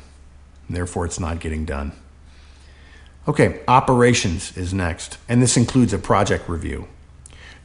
And 0.68 0.78
therefore, 0.78 1.06
it's 1.06 1.20
not 1.20 1.40
getting 1.40 1.66
done. 1.66 1.92
Okay, 3.28 3.62
operations 3.68 4.58
is 4.58 4.74
next, 4.74 5.20
and 5.30 5.44
this 5.44 5.56
includes 5.56 5.94
a 5.94 6.00
project 6.00 6.50
review. 6.50 6.88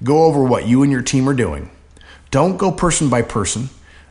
Go 0.03 0.25
over 0.25 0.45
what 0.45 0.67
you 0.67 0.83
and 0.83 0.93
your 0.93 1.01
team 1.01 1.27
are 1.29 1.35
doing. 1.35 1.71
Don't 2.31 2.59
go 2.59 2.71
person 2.71 3.09
by 3.09 3.23
person, 3.23 3.71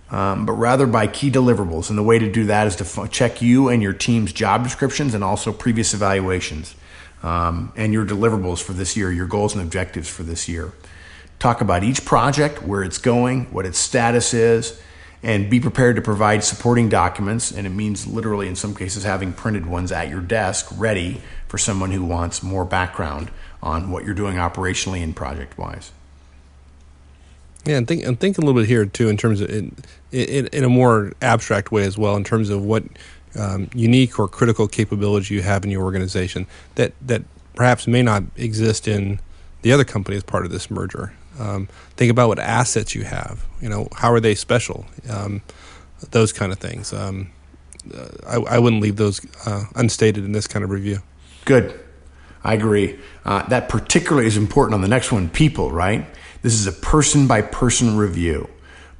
um, 0.10 0.48
but 0.48 0.54
rather 0.54 0.88
by 0.88 1.06
key 1.06 1.30
deliverables. 1.30 1.90
And 1.90 1.98
the 2.00 2.04
way 2.04 2.18
to 2.18 2.32
do 2.32 2.46
that 2.46 2.66
is 2.66 2.76
to 2.78 2.84
f- 2.84 3.12
check 3.12 3.44
you 3.44 3.70
and 3.70 3.84
your 3.84 3.94
team's 3.94 4.34
job 4.34 4.64
descriptions 4.64 5.14
and 5.14 5.24
also 5.24 5.54
previous 5.54 5.94
evaluations 5.94 6.74
um, 7.22 7.72
and 7.76 7.94
your 7.94 8.06
deliverables 8.06 8.60
for 8.60 8.74
this 8.74 8.98
year, 8.98 9.12
your 9.12 9.28
goals 9.28 9.54
and 9.54 9.62
objectives 9.62 10.10
for 10.10 10.24
this 10.24 10.50
year. 10.50 10.72
Talk 11.38 11.62
about 11.62 11.84
each 11.84 12.06
project, 12.06 12.64
where 12.64 12.84
it's 12.84 12.98
going, 12.98 13.46
what 13.54 13.68
its 13.68 13.78
status 13.78 14.34
is, 14.34 14.82
and 15.26 15.50
be 15.50 15.60
prepared 15.60 15.96
to 15.96 16.04
provide 16.04 16.44
supporting 16.44 16.88
documents. 16.88 17.52
And 17.52 17.66
it 17.66 17.72
means 17.72 18.06
literally, 18.06 18.48
in 18.48 18.56
some 18.56 18.76
cases, 18.76 19.04
having 19.04 19.34
printed 19.34 19.66
ones 19.66 19.92
at 19.92 20.08
your 20.08 20.22
desk 20.22 20.68
ready 20.78 21.20
for 21.48 21.58
someone 21.58 21.90
who 21.92 22.06
wants 22.06 22.44
more 22.44 22.64
background 22.64 23.32
on 23.64 23.90
what 23.90 24.06
you're 24.06 24.14
doing 24.14 24.38
operationally 24.38 25.04
and 25.04 25.16
project 25.16 25.58
wise. 25.58 25.92
Yeah, 27.66 27.78
and 27.78 27.88
think 27.88 28.04
and 28.04 28.20
think 28.20 28.38
a 28.38 28.42
little 28.42 28.54
bit 28.54 28.68
here 28.68 28.86
too 28.86 29.10
in 29.10 29.18
terms 29.18 29.42
of 29.42 29.50
in, 29.50 29.76
in, 30.12 30.46
in 30.48 30.64
a 30.64 30.70
more 30.70 31.14
abstract 31.24 31.72
way 31.72 31.84
as 31.84 31.98
well 31.98 32.16
in 32.16 32.24
terms 32.24 32.52
of 32.52 32.64
what 32.64 32.84
um, 33.36 33.72
unique 33.74 34.20
or 34.20 34.28
critical 34.28 34.68
capabilities 34.68 35.32
you 35.32 35.42
have 35.42 35.66
in 35.66 35.72
your 35.72 35.82
organization 35.82 36.46
that 36.76 36.94
that 37.02 37.24
perhaps 37.56 37.88
may 37.88 38.04
not 38.04 38.22
exist 38.36 38.88
in 38.88 39.20
the 39.64 39.72
other 39.72 39.84
company 39.84 40.16
as 40.16 40.22
part 40.22 40.46
of 40.46 40.52
this 40.52 40.70
merger. 40.70 41.14
Um, 41.40 41.68
think 41.98 42.12
about 42.12 42.30
what 42.30 42.40
assets 42.40 42.96
you 42.96 43.04
have. 43.04 43.46
You 43.62 43.70
know, 43.70 43.88
how 43.96 44.12
are 44.12 44.20
they 44.20 44.36
special? 44.36 44.86
Um, 45.10 45.42
those 46.12 46.32
kind 46.34 46.52
of 46.52 46.60
things. 46.60 46.94
Um, 46.94 47.32
uh, 47.94 48.08
I, 48.28 48.56
I, 48.56 48.60
wouldn't 48.60 48.82
leave 48.82 48.96
those 48.96 49.22
uh, 49.46 49.66
unstated 49.76 50.26
in 50.26 50.32
this 50.32 50.48
kind 50.48 50.64
of 50.64 50.72
review. 50.72 51.00
Good. 51.46 51.80
I 52.44 52.54
agree. 52.54 53.00
Uh, 53.24 53.48
that 53.50 53.70
particularly 53.70 54.28
is 54.28 54.38
important 54.38 54.76
on 54.76 54.82
the 54.82 54.88
next 54.88 55.12
one 55.12 55.30
people, 55.30 55.72
right? 55.72 56.06
This 56.42 56.54
is 56.54 56.68
a 56.68 56.72
person 56.72 57.28
by 57.28 57.42
person 57.42 57.98
review. 57.98 58.50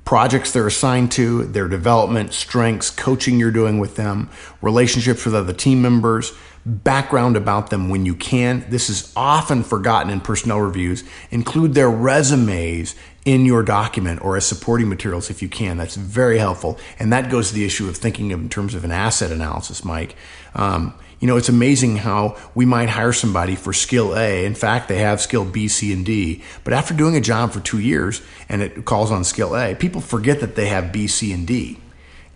Projects 0.06 0.52
they're 0.52 0.68
assigned 0.68 1.12
to, 1.14 1.46
their 1.46 1.68
development, 1.68 2.32
strengths, 2.32 2.92
coaching 2.92 3.40
you're 3.40 3.52
doing 3.52 3.80
with 3.80 3.96
them, 3.96 4.30
relationships 4.62 5.26
with 5.26 5.34
other 5.34 5.52
team 5.52 5.82
members, 5.82 6.32
background 6.66 7.36
about 7.36 7.70
them 7.70 7.90
when 7.90 8.06
you 8.06 8.16
can. 8.16 8.66
This 8.70 8.90
is 8.90 9.12
often 9.16 9.64
forgotten 9.64 10.12
in 10.12 10.22
personnel 10.22 10.60
reviews. 10.60 11.04
Include 11.32 11.74
their 11.74 11.90
resumes 11.90 12.96
in 13.26 13.46
your 13.46 13.64
document 13.64 14.24
or 14.24 14.38
as 14.38 14.46
supporting 14.46 14.88
materials 14.88 15.30
if 15.30 15.42
you 15.42 15.50
can. 15.50 15.78
That's 15.78 15.96
very 15.96 16.38
helpful. 16.38 16.80
And 17.00 17.12
that 17.12 17.32
goes 17.32 17.50
to 17.50 17.56
the 17.56 17.66
issue 17.66 17.90
of 17.90 17.98
thinking 17.98 18.32
in 18.32 18.50
terms 18.50 18.76
of 18.76 18.84
an 18.84 18.92
asset 18.92 19.32
analysis, 19.32 19.84
Mike. 19.84 20.16
Um, 20.54 20.94
you 21.26 21.32
know, 21.32 21.38
it's 21.38 21.50
amazing 21.50 21.98
how 21.98 22.38
we 22.54 22.68
might 22.68 22.88
hire 22.88 23.12
somebody 23.12 23.56
for 23.56 23.74
skill 23.74 24.16
A. 24.16 24.46
In 24.46 24.54
fact, 24.54 24.88
they 24.88 25.00
have 25.00 25.20
skill 25.20 25.44
B, 25.44 25.68
C, 25.68 25.92
and 25.92 26.06
D. 26.06 26.44
But 26.64 26.74
after 26.74 26.94
doing 26.94 27.16
a 27.16 27.20
job 27.20 27.52
for 27.52 27.60
two 27.62 27.80
years 27.80 28.22
and 28.48 28.62
it 28.62 28.86
calls 28.86 29.10
on 29.10 29.24
skill 29.24 29.58
A, 29.58 29.74
people 29.74 30.02
forget 30.02 30.40
that 30.42 30.54
they 30.54 30.68
have 30.68 30.92
B, 30.92 31.08
C, 31.08 31.34
and 31.34 31.48
D. 31.48 31.80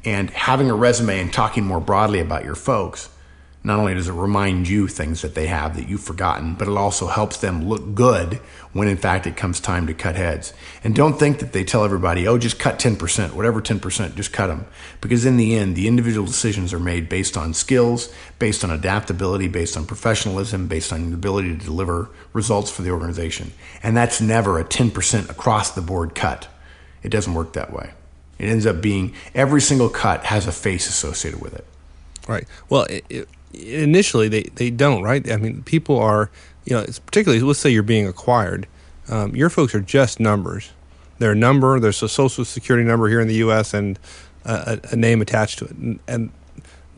And 0.04 0.32
having 0.32 0.72
a 0.72 0.74
resume 0.74 1.20
and 1.20 1.32
talking 1.32 1.64
more 1.64 1.80
broadly 1.80 2.20
about 2.20 2.44
your 2.44 2.56
folks 2.56 3.10
not 3.62 3.78
only 3.78 3.94
does 3.94 4.08
it 4.08 4.14
remind 4.14 4.70
you 4.70 4.88
things 4.88 5.22
that 5.22 5.36
they 5.36 5.48
have 5.48 5.76
that 5.76 5.90
you've 5.90 6.02
forgotten, 6.02 6.56
but 6.56 6.70
it 6.70 6.78
also 6.78 7.08
helps 7.08 7.38
them 7.38 7.68
look 7.68 7.94
good 7.94 8.36
when 8.72 8.88
in 8.88 8.96
fact 8.96 9.28
it 9.28 9.36
comes 9.36 9.60
time 9.60 9.86
to 9.88 9.94
cut 9.94 10.16
heads. 10.16 10.54
And 10.82 10.96
don't 10.96 11.20
think 11.20 11.40
that 11.40 11.52
they 11.52 11.66
tell 11.66 11.84
everybody, 11.84 12.26
oh, 12.26 12.38
just 12.38 12.58
cut 12.58 12.80
10%, 12.80 13.34
whatever 13.34 13.62
10%, 13.62 14.16
just 14.16 14.32
cut 14.32 14.48
them. 14.48 14.66
Because 15.02 15.26
in 15.26 15.36
the 15.36 15.56
end, 15.56 15.76
the 15.76 15.90
individual 15.90 16.26
decisions 16.26 16.74
are 16.74 16.80
made 16.80 17.10
based 17.10 17.36
on 17.36 17.54
skills, 17.54 18.14
based 18.38 18.64
on 18.64 18.72
adaptability, 18.72 19.50
based 19.50 19.76
on 19.76 19.86
professionalism, 19.86 20.68
based 20.68 20.94
on 20.94 21.10
the 21.10 21.16
ability 21.16 21.58
to 21.58 21.66
deliver 21.66 22.10
results 22.32 22.72
for 22.72 22.82
the 22.82 22.92
organization. 22.92 23.52
And 23.84 23.98
that's 23.98 24.22
never 24.22 24.58
a 24.58 24.64
10% 24.64 25.30
across 25.30 25.72
the 25.72 25.82
board 25.82 26.16
cut. 26.16 26.48
It 27.04 27.10
doesn't 27.10 27.34
work 27.34 27.54
that 27.54 27.74
way. 27.74 27.92
It 28.38 28.48
ends 28.48 28.66
up 28.66 28.82
being 28.82 29.14
every 29.36 29.60
single 29.60 29.90
cut 29.90 30.24
has 30.26 30.48
a 30.48 30.54
face 30.54 30.88
associated 30.88 31.42
with 31.42 31.54
it. 31.56 31.66
Right. 32.26 32.48
Well, 32.70 32.84
it, 32.84 33.06
it 33.10 33.30
initially 33.54 34.28
they, 34.28 34.44
they 34.56 34.70
don't, 34.70 35.04
right? 35.04 35.30
I 35.32 35.38
mean, 35.38 35.64
people 35.64 36.00
are, 36.00 36.30
you 36.66 36.76
know, 36.76 36.82
it's 36.82 37.00
particularly, 37.00 37.44
let's 37.44 37.60
say 37.60 37.70
you're 37.70 37.84
being 37.84 38.08
acquired. 38.08 38.68
Um, 39.08 39.36
your 39.36 39.50
folks 39.50 39.74
are 39.74 39.82
just 39.82 40.20
numbers. 40.20 40.72
They're 41.18 41.32
a 41.32 41.36
number, 41.36 41.80
there's 41.80 42.02
a 42.04 42.10
social 42.10 42.46
security 42.46 42.88
number 42.88 43.10
here 43.10 43.20
in 43.20 43.28
the 43.28 43.36
U.S. 43.36 43.74
and 43.74 44.00
a, 44.46 44.80
a 44.92 44.96
name 44.96 45.22
attached 45.22 45.60
to 45.60 45.66
it. 45.66 45.72
And, 45.72 46.00
and, 46.08 46.32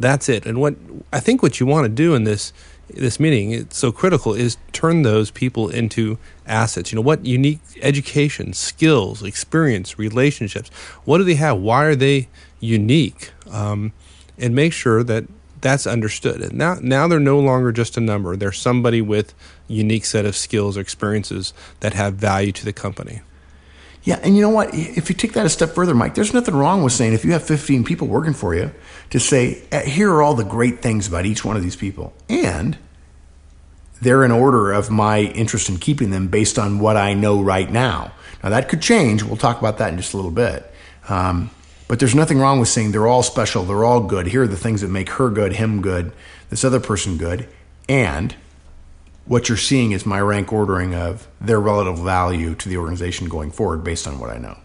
that's 0.02 0.28
it. 0.28 0.46
And 0.46 0.60
what 0.60 0.76
I 1.14 1.20
think 1.20 1.42
what 1.42 1.60
you 1.60 1.66
want 1.66 1.86
to 1.86 1.90
do 1.90 2.14
in 2.16 2.24
this 2.26 2.52
this 2.90 3.22
meeting, 3.22 3.52
it's 3.52 3.78
so 3.78 3.92
critical, 3.92 4.34
is 4.34 4.58
turn 4.74 5.04
those 5.04 5.32
people 5.32 5.70
into 5.70 6.18
assets. 6.46 6.92
You 6.92 6.98
know, 6.98 7.02
what 7.02 7.26
unique 7.26 7.62
education, 7.82 8.52
skills, 8.52 9.24
experience, 9.24 9.98
relationships, 9.98 10.70
what 11.06 11.20
do 11.20 11.24
they 11.24 11.36
have? 11.36 11.58
Why 11.58 11.86
are 11.86 11.96
they 11.96 12.28
unique? 12.60 13.32
Um, 13.50 13.94
and 14.38 14.54
make 14.54 14.74
sure 14.74 15.04
that 15.04 15.26
that's 15.62 15.88
understood. 15.88 16.42
And 16.42 16.54
now, 16.54 16.78
now 16.82 17.08
they're 17.08 17.20
no 17.20 17.40
longer 17.40 17.72
just 17.72 17.98
a 17.98 18.02
number. 18.02 18.36
They're 18.36 18.52
somebody 18.52 19.02
with 19.02 19.34
unique 19.68 20.06
set 20.06 20.26
of 20.26 20.36
skills 20.36 20.78
or 20.78 20.82
experiences 20.82 21.54
that 21.80 21.94
have 21.94 22.16
value 22.16 22.52
to 22.52 22.66
the 22.66 22.74
company. 22.74 23.22
Yeah, 24.04 24.20
and 24.24 24.36
you 24.36 24.42
know 24.42 24.50
what? 24.50 24.74
If 24.74 25.10
you 25.10 25.16
take 25.16 25.34
that 25.34 25.46
a 25.46 25.50
step 25.50 25.76
further, 25.76 25.94
Mike, 25.94 26.16
there's 26.16 26.34
nothing 26.34 26.56
wrong 26.56 26.84
with 26.84 26.94
saying 26.94 27.14
if 27.14 27.24
you 27.24 27.34
have 27.34 27.44
15 27.44 27.84
people 27.84 28.08
working 28.08 28.34
for 28.34 28.56
you, 28.56 28.72
to 29.12 29.20
say, 29.20 29.62
eh, 29.72 29.86
here 29.86 30.12
are 30.12 30.24
all 30.24 30.34
the 30.34 30.44
great 30.44 30.82
things 30.82 31.08
about 31.08 31.26
each 31.26 31.46
one 31.46 31.56
of 31.56 31.62
these 31.62 31.76
people. 31.76 32.14
And 32.28 32.78
they're 34.02 34.24
in 34.24 34.32
order 34.32 34.72
of 34.72 34.90
my 34.90 35.20
interest 35.20 35.70
in 35.70 35.78
keeping 35.78 36.10
them 36.10 36.30
based 36.30 36.58
on 36.58 36.80
what 36.80 36.98
I 36.98 37.14
know 37.14 37.42
right 37.42 37.70
now. 37.70 38.12
Now, 38.44 38.50
that 38.50 38.70
could 38.70 38.82
change. 38.82 39.22
We'll 39.22 39.38
talk 39.38 39.60
about 39.60 39.78
that 39.78 39.92
in 39.92 39.98
just 39.98 40.14
a 40.14 40.18
little 40.18 40.32
bit. 40.32 40.72
Um, 41.08 41.52
but 41.92 42.00
there's 42.00 42.16
nothing 42.16 42.40
wrong 42.40 42.58
with 42.58 42.70
saying 42.70 42.94
they're 42.94 43.06
all 43.06 43.22
special, 43.22 43.66
they're 43.66 43.84
all 43.84 44.00
good. 44.00 44.28
Here 44.28 44.44
are 44.44 44.48
the 44.48 44.56
things 44.56 44.80
that 44.80 44.88
make 44.88 45.10
her 45.10 45.30
good, 45.30 45.52
him 45.52 45.82
good, 45.82 46.14
this 46.50 46.64
other 46.64 46.80
person 46.80 47.18
good. 47.18 47.50
And 47.90 48.34
what 49.26 49.50
you're 49.50 49.58
seeing 49.58 49.92
is 49.92 50.06
my 50.06 50.22
rank 50.22 50.54
ordering 50.54 50.96
of 50.96 51.28
their 51.42 51.60
relative 51.60 52.00
value 52.00 52.56
to 52.56 52.70
the 52.70 52.78
organization 52.78 53.28
going 53.28 53.52
forward 53.52 53.84
based 53.84 54.08
on 54.08 54.20
what 54.20 54.30
I 54.30 54.38
know. 54.38 54.58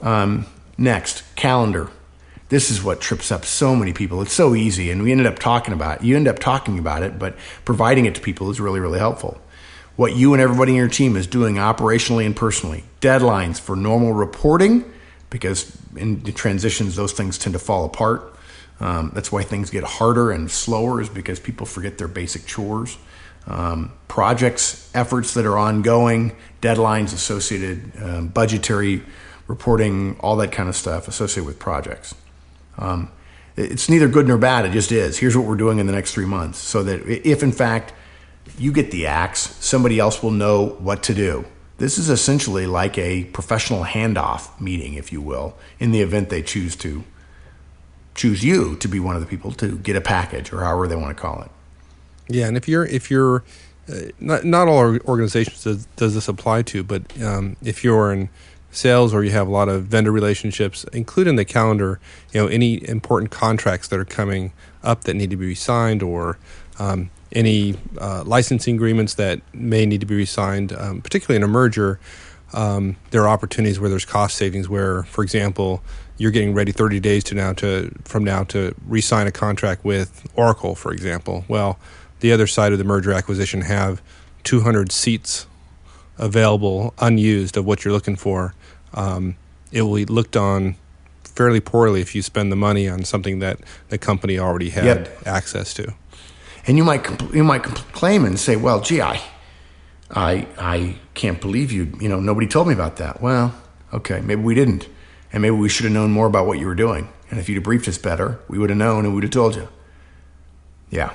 Um, 0.00 0.46
next, 0.78 1.24
calendar. 1.36 1.90
This 2.48 2.70
is 2.70 2.82
what 2.82 3.02
trips 3.02 3.30
up 3.30 3.44
so 3.44 3.76
many 3.76 3.92
people. 3.92 4.22
It's 4.22 4.32
so 4.32 4.54
easy, 4.54 4.90
and 4.90 5.02
we 5.02 5.12
ended 5.12 5.26
up 5.26 5.38
talking 5.38 5.74
about 5.74 6.00
it. 6.00 6.06
You 6.06 6.16
end 6.16 6.26
up 6.26 6.38
talking 6.38 6.78
about 6.78 7.02
it, 7.02 7.18
but 7.18 7.36
providing 7.66 8.06
it 8.06 8.14
to 8.14 8.22
people 8.22 8.50
is 8.50 8.60
really, 8.60 8.80
really 8.80 8.98
helpful. 8.98 9.38
What 9.96 10.16
you 10.16 10.32
and 10.32 10.40
everybody 10.40 10.72
in 10.72 10.78
your 10.78 10.88
team 10.88 11.16
is 11.16 11.26
doing 11.26 11.56
operationally 11.56 12.24
and 12.24 12.34
personally. 12.34 12.84
Deadlines 13.02 13.60
for 13.60 13.76
normal 13.76 14.14
reporting 14.14 14.90
because 15.30 15.76
in 15.96 16.22
the 16.22 16.32
transitions, 16.32 16.96
those 16.96 17.12
things 17.12 17.38
tend 17.38 17.54
to 17.54 17.58
fall 17.58 17.84
apart. 17.84 18.34
Um, 18.80 19.12
that's 19.14 19.30
why 19.30 19.42
things 19.42 19.70
get 19.70 19.84
harder 19.84 20.30
and 20.30 20.50
slower, 20.50 21.00
is 21.00 21.08
because 21.08 21.38
people 21.38 21.66
forget 21.66 21.98
their 21.98 22.08
basic 22.08 22.46
chores. 22.46 22.98
Um, 23.46 23.92
projects, 24.08 24.90
efforts 24.94 25.34
that 25.34 25.46
are 25.46 25.56
ongoing, 25.56 26.36
deadlines 26.60 27.14
associated, 27.14 27.92
um, 28.02 28.28
budgetary 28.28 29.02
reporting, 29.46 30.18
all 30.20 30.36
that 30.36 30.52
kind 30.52 30.68
of 30.68 30.76
stuff 30.76 31.08
associated 31.08 31.46
with 31.46 31.58
projects. 31.58 32.14
Um, 32.78 33.10
it's 33.56 33.88
neither 33.88 34.08
good 34.08 34.26
nor 34.26 34.38
bad, 34.38 34.64
it 34.64 34.72
just 34.72 34.92
is. 34.92 35.18
Here's 35.18 35.36
what 35.36 35.46
we're 35.46 35.56
doing 35.56 35.78
in 35.78 35.86
the 35.86 35.92
next 35.92 36.14
three 36.14 36.26
months. 36.26 36.58
So 36.58 36.82
that 36.84 37.06
if, 37.06 37.42
in 37.42 37.52
fact, 37.52 37.92
you 38.58 38.72
get 38.72 38.90
the 38.90 39.06
axe, 39.06 39.54
somebody 39.60 39.98
else 39.98 40.22
will 40.22 40.30
know 40.30 40.66
what 40.66 41.02
to 41.04 41.14
do. 41.14 41.44
This 41.80 41.96
is 41.96 42.10
essentially 42.10 42.66
like 42.66 42.98
a 42.98 43.24
professional 43.24 43.84
handoff 43.84 44.60
meeting, 44.60 44.94
if 44.94 45.10
you 45.10 45.22
will, 45.22 45.56
in 45.78 45.92
the 45.92 46.02
event 46.02 46.28
they 46.28 46.42
choose 46.42 46.76
to 46.76 47.04
choose 48.14 48.44
you 48.44 48.76
to 48.76 48.86
be 48.86 49.00
one 49.00 49.14
of 49.14 49.22
the 49.22 49.26
people 49.26 49.50
to 49.52 49.78
get 49.78 49.96
a 49.96 50.00
package 50.02 50.52
or 50.52 50.60
however 50.60 50.86
they 50.86 50.94
want 50.94 51.16
to 51.16 51.18
call 51.18 51.40
it. 51.40 51.50
Yeah, 52.28 52.48
and 52.48 52.58
if 52.58 52.68
you're 52.68 52.84
if 52.84 53.10
you're 53.10 53.44
uh, 53.88 54.10
not 54.20 54.44
not 54.44 54.68
all 54.68 54.98
organizations 55.06 55.64
does, 55.64 55.86
does 55.96 56.12
this 56.12 56.28
apply 56.28 56.62
to, 56.64 56.82
but 56.82 57.02
um, 57.22 57.56
if 57.64 57.82
you're 57.82 58.12
in 58.12 58.28
sales 58.70 59.14
or 59.14 59.24
you 59.24 59.30
have 59.30 59.48
a 59.48 59.50
lot 59.50 59.70
of 59.70 59.84
vendor 59.84 60.12
relationships, 60.12 60.84
include 60.92 61.28
in 61.28 61.36
the 61.36 61.46
calendar, 61.46 61.98
you 62.34 62.42
know, 62.42 62.46
any 62.46 62.86
important 62.90 63.30
contracts 63.30 63.88
that 63.88 63.98
are 63.98 64.04
coming 64.04 64.52
up 64.82 65.04
that 65.04 65.14
need 65.14 65.30
to 65.30 65.36
be 65.36 65.54
signed 65.54 66.02
or 66.02 66.36
um, 66.78 67.10
any 67.32 67.76
uh, 67.98 68.24
licensing 68.24 68.74
agreements 68.74 69.14
that 69.14 69.40
may 69.54 69.86
need 69.86 70.00
to 70.00 70.06
be 70.06 70.16
re-signed, 70.16 70.72
um, 70.72 71.00
particularly 71.00 71.36
in 71.36 71.42
a 71.42 71.48
merger. 71.48 72.00
Um, 72.52 72.96
there 73.10 73.22
are 73.22 73.28
opportunities 73.28 73.78
where 73.78 73.88
there's 73.88 74.04
cost 74.04 74.36
savings. 74.36 74.68
Where, 74.68 75.04
for 75.04 75.22
example, 75.22 75.82
you're 76.18 76.32
getting 76.32 76.52
ready 76.52 76.72
30 76.72 77.00
days 77.00 77.24
to 77.24 77.34
now 77.34 77.52
to 77.54 77.92
from 78.04 78.24
now 78.24 78.44
to 78.44 78.74
re-sign 78.86 79.26
a 79.26 79.32
contract 79.32 79.84
with 79.84 80.28
Oracle, 80.34 80.74
for 80.74 80.92
example. 80.92 81.44
Well, 81.48 81.78
the 82.20 82.32
other 82.32 82.46
side 82.46 82.72
of 82.72 82.78
the 82.78 82.84
merger 82.84 83.12
acquisition 83.12 83.62
have 83.62 84.02
200 84.44 84.92
seats 84.92 85.46
available 86.18 86.92
unused 86.98 87.56
of 87.56 87.64
what 87.64 87.84
you're 87.84 87.94
looking 87.94 88.16
for. 88.16 88.54
Um, 88.92 89.36
it 89.72 89.82
will 89.82 89.94
be 89.94 90.04
looked 90.04 90.36
on 90.36 90.76
fairly 91.24 91.60
poorly 91.60 92.00
if 92.00 92.14
you 92.14 92.22
spend 92.22 92.52
the 92.52 92.56
money 92.56 92.88
on 92.88 93.04
something 93.04 93.38
that 93.38 93.58
the 93.88 93.96
company 93.96 94.38
already 94.38 94.70
had 94.70 94.84
yep. 94.84 95.26
access 95.26 95.72
to. 95.74 95.94
And 96.66 96.76
you 96.76 96.84
might 96.84 97.04
you 97.34 97.44
might 97.44 97.62
claim 97.62 98.24
and 98.24 98.38
say, 98.38 98.56
"Well, 98.56 98.80
gee, 98.80 99.00
I, 99.00 99.20
I, 100.10 100.46
I 100.58 100.96
can't 101.14 101.40
believe 101.40 101.72
you. 101.72 101.92
You 102.00 102.08
know, 102.08 102.20
nobody 102.20 102.46
told 102.46 102.68
me 102.68 102.74
about 102.74 102.96
that." 102.96 103.20
Well, 103.20 103.54
okay, 103.92 104.20
maybe 104.20 104.42
we 104.42 104.54
didn't, 104.54 104.88
and 105.32 105.42
maybe 105.42 105.56
we 105.56 105.68
should 105.68 105.84
have 105.84 105.92
known 105.92 106.10
more 106.10 106.26
about 106.26 106.46
what 106.46 106.58
you 106.58 106.66
were 106.66 106.74
doing. 106.74 107.08
And 107.30 107.38
if 107.38 107.48
you'd 107.48 107.56
have 107.56 107.64
briefed 107.64 107.88
us 107.88 107.98
better, 107.98 108.40
we 108.48 108.58
would 108.58 108.70
have 108.70 108.78
known 108.78 109.06
and 109.06 109.14
we'd 109.14 109.22
have 109.22 109.30
told 109.30 109.54
you. 109.54 109.68
Yeah. 110.90 111.14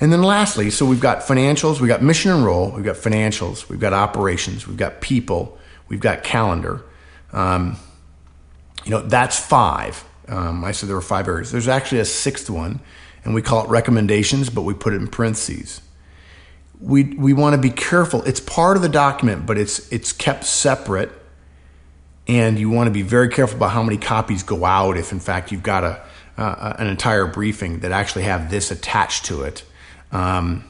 And 0.00 0.12
then 0.12 0.22
lastly, 0.22 0.70
so 0.70 0.86
we've 0.86 1.00
got 1.00 1.20
financials, 1.20 1.80
we've 1.80 1.88
got 1.88 2.02
mission 2.02 2.32
and 2.32 2.44
role, 2.44 2.72
we've 2.72 2.84
got 2.84 2.96
financials, 2.96 3.68
we've 3.68 3.78
got 3.78 3.92
operations, 3.92 4.66
we've 4.66 4.76
got 4.76 5.00
people, 5.00 5.58
we've 5.88 6.00
got 6.00 6.24
calendar. 6.24 6.82
Um, 7.32 7.76
you 8.84 8.90
know, 8.90 9.02
that's 9.02 9.38
five. 9.38 10.04
Um, 10.28 10.64
I 10.64 10.72
said 10.72 10.88
there 10.88 10.96
were 10.96 11.02
five 11.02 11.28
areas. 11.28 11.52
There's 11.52 11.68
actually 11.68 12.00
a 12.00 12.04
sixth 12.04 12.50
one, 12.50 12.80
and 13.24 13.34
we 13.34 13.42
call 13.42 13.64
it 13.64 13.68
recommendations, 13.68 14.50
but 14.50 14.62
we 14.62 14.74
put 14.74 14.92
it 14.92 14.96
in 14.96 15.08
parentheses. 15.08 15.80
We, 16.80 17.04
we 17.04 17.32
want 17.32 17.54
to 17.54 17.60
be 17.60 17.70
careful. 17.70 18.22
It's 18.24 18.40
part 18.40 18.76
of 18.76 18.82
the 18.82 18.88
document, 18.88 19.46
but 19.46 19.58
it's, 19.58 19.90
it's 19.92 20.12
kept 20.12 20.44
separate. 20.44 21.10
And 22.26 22.58
you 22.58 22.70
want 22.70 22.88
to 22.88 22.92
be 22.92 23.02
very 23.02 23.28
careful 23.28 23.56
about 23.56 23.70
how 23.70 23.82
many 23.82 23.98
copies 23.98 24.42
go 24.42 24.64
out 24.64 24.96
if, 24.96 25.12
in 25.12 25.20
fact, 25.20 25.52
you've 25.52 25.62
got 25.62 25.84
a, 25.84 26.02
uh, 26.38 26.74
an 26.78 26.86
entire 26.86 27.26
briefing 27.26 27.80
that 27.80 27.92
actually 27.92 28.22
have 28.22 28.50
this 28.50 28.70
attached 28.70 29.26
to 29.26 29.42
it. 29.42 29.64
Um, 30.10 30.64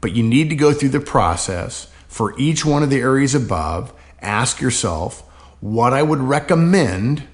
but 0.00 0.12
you 0.12 0.22
need 0.22 0.50
to 0.50 0.56
go 0.56 0.72
through 0.72 0.90
the 0.90 1.00
process 1.00 1.90
for 2.08 2.38
each 2.38 2.64
one 2.64 2.82
of 2.82 2.90
the 2.90 3.00
areas 3.00 3.34
above. 3.34 3.92
Ask 4.20 4.60
yourself 4.60 5.20
what 5.60 5.92
I 5.92 6.02
would 6.02 6.20
recommend 6.20 7.26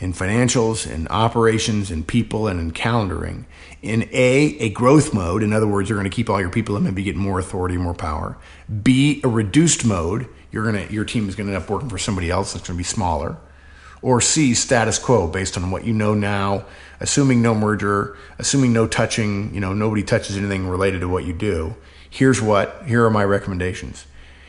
in 0.00 0.14
financials, 0.14 0.90
in 0.90 1.06
operations, 1.08 1.90
in 1.90 2.02
people, 2.02 2.48
and 2.48 2.58
in 2.58 2.72
calendaring. 2.72 3.44
In 3.82 4.08
A, 4.12 4.56
a 4.58 4.70
growth 4.70 5.12
mode. 5.12 5.42
In 5.42 5.52
other 5.52 5.66
words, 5.66 5.88
you're 5.88 5.98
going 5.98 6.10
to 6.10 6.14
keep 6.14 6.30
all 6.30 6.40
your 6.40 6.50
people 6.50 6.74
and 6.74 6.84
maybe 6.84 7.02
get 7.02 7.16
more 7.16 7.38
authority, 7.38 7.76
more 7.76 7.94
power. 7.94 8.38
B, 8.82 9.20
a 9.22 9.28
reduced 9.28 9.84
mode. 9.84 10.26
You're 10.50 10.70
going 10.70 10.88
to, 10.88 10.92
your 10.92 11.04
team 11.04 11.28
is 11.28 11.36
going 11.36 11.48
to 11.48 11.54
end 11.54 11.62
up 11.62 11.68
working 11.68 11.90
for 11.90 11.98
somebody 11.98 12.30
else 12.30 12.54
that's 12.54 12.66
going 12.66 12.76
to 12.76 12.78
be 12.78 12.84
smaller. 12.84 13.36
Or 14.02 14.22
C, 14.22 14.54
status 14.54 14.98
quo, 14.98 15.28
based 15.28 15.58
on 15.58 15.70
what 15.70 15.84
you 15.84 15.92
know 15.92 16.14
now, 16.14 16.64
assuming 16.98 17.42
no 17.42 17.54
merger, 17.54 18.16
assuming 18.38 18.72
no 18.72 18.86
touching, 18.86 19.52
you 19.52 19.60
know, 19.60 19.74
nobody 19.74 20.02
touches 20.02 20.38
anything 20.38 20.66
related 20.66 21.02
to 21.02 21.08
what 21.08 21.26
you 21.26 21.34
do. 21.34 21.76
Here's 22.08 22.40
what, 22.40 22.84
here 22.86 23.04
are 23.04 23.10
my 23.10 23.24
recommendations. 23.24 24.06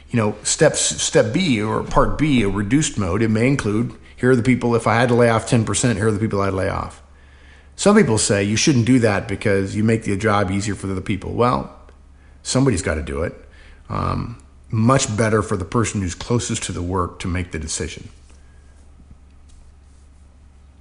You 0.10 0.18
know, 0.18 0.38
steps, 0.44 0.80
step 0.80 1.34
B 1.34 1.62
or 1.62 1.84
part 1.84 2.18
B, 2.18 2.42
a 2.44 2.50
reduced 2.50 2.98
mode, 2.98 3.22
it 3.22 3.28
may 3.28 3.48
include 3.48 3.98
here 4.22 4.30
are 4.30 4.36
the 4.36 4.44
people, 4.44 4.76
if 4.76 4.86
I 4.86 4.94
had 4.94 5.10
to 5.10 5.16
lay 5.16 5.32
off 5.32 5.50
10%, 5.50 5.96
here 5.96 6.08
are 6.08 6.12
the 6.12 6.20
people 6.20 6.42
I'd 6.42 6.54
lay 6.54 6.70
off. 6.70 7.02
Some 7.76 7.96
people 7.96 8.20
say 8.20 8.44
you 8.44 8.56
shouldn't 8.56 8.86
do 8.86 9.00
that 9.00 9.28
because 9.28 9.76
you 9.76 9.84
make 9.84 10.04
the 10.04 10.16
job 10.16 10.52
easier 10.52 10.76
for 10.76 10.86
the 10.86 11.02
people. 11.02 11.34
Well, 11.34 11.76
somebody's 12.44 12.84
got 12.84 12.96
to 12.96 13.02
do 13.02 13.24
it. 13.24 13.34
Um, 13.90 14.40
much 14.70 15.18
better 15.18 15.42
for 15.42 15.58
the 15.58 15.66
person 15.66 16.02
who's 16.02 16.14
closest 16.14 16.62
to 16.64 16.72
the 16.72 16.84
work 16.84 17.18
to 17.22 17.28
make 17.28 17.52
the 17.52 17.58
decision. 17.58 18.10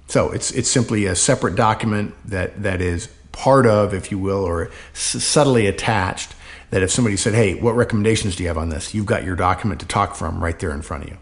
So 0.07 0.31
it's 0.31 0.51
it's 0.51 0.69
simply 0.69 1.07
a 1.07 1.15
separate 1.15 1.55
document 1.55 2.13
that 2.25 2.61
that 2.61 2.79
is 2.79 3.07
part 3.31 3.65
of, 3.65 3.91
if 3.93 4.11
you 4.11 4.19
will, 4.19 4.43
or 4.43 4.69
s- 4.93 5.23
subtly 5.23 5.65
attached. 5.65 6.35
That 6.69 6.83
if 6.83 6.91
somebody 6.91 7.17
said, 7.17 7.33
"Hey, 7.33 7.55
what 7.55 7.75
recommendations 7.75 8.35
do 8.35 8.43
you 8.43 8.49
have 8.49 8.57
on 8.57 8.69
this?" 8.69 8.93
You've 8.93 9.05
got 9.05 9.23
your 9.23 9.35
document 9.35 9.79
to 9.79 9.87
talk 9.87 10.15
from 10.15 10.43
right 10.43 10.59
there 10.59 10.71
in 10.71 10.81
front 10.81 11.05
of 11.05 11.09
you. 11.09 11.17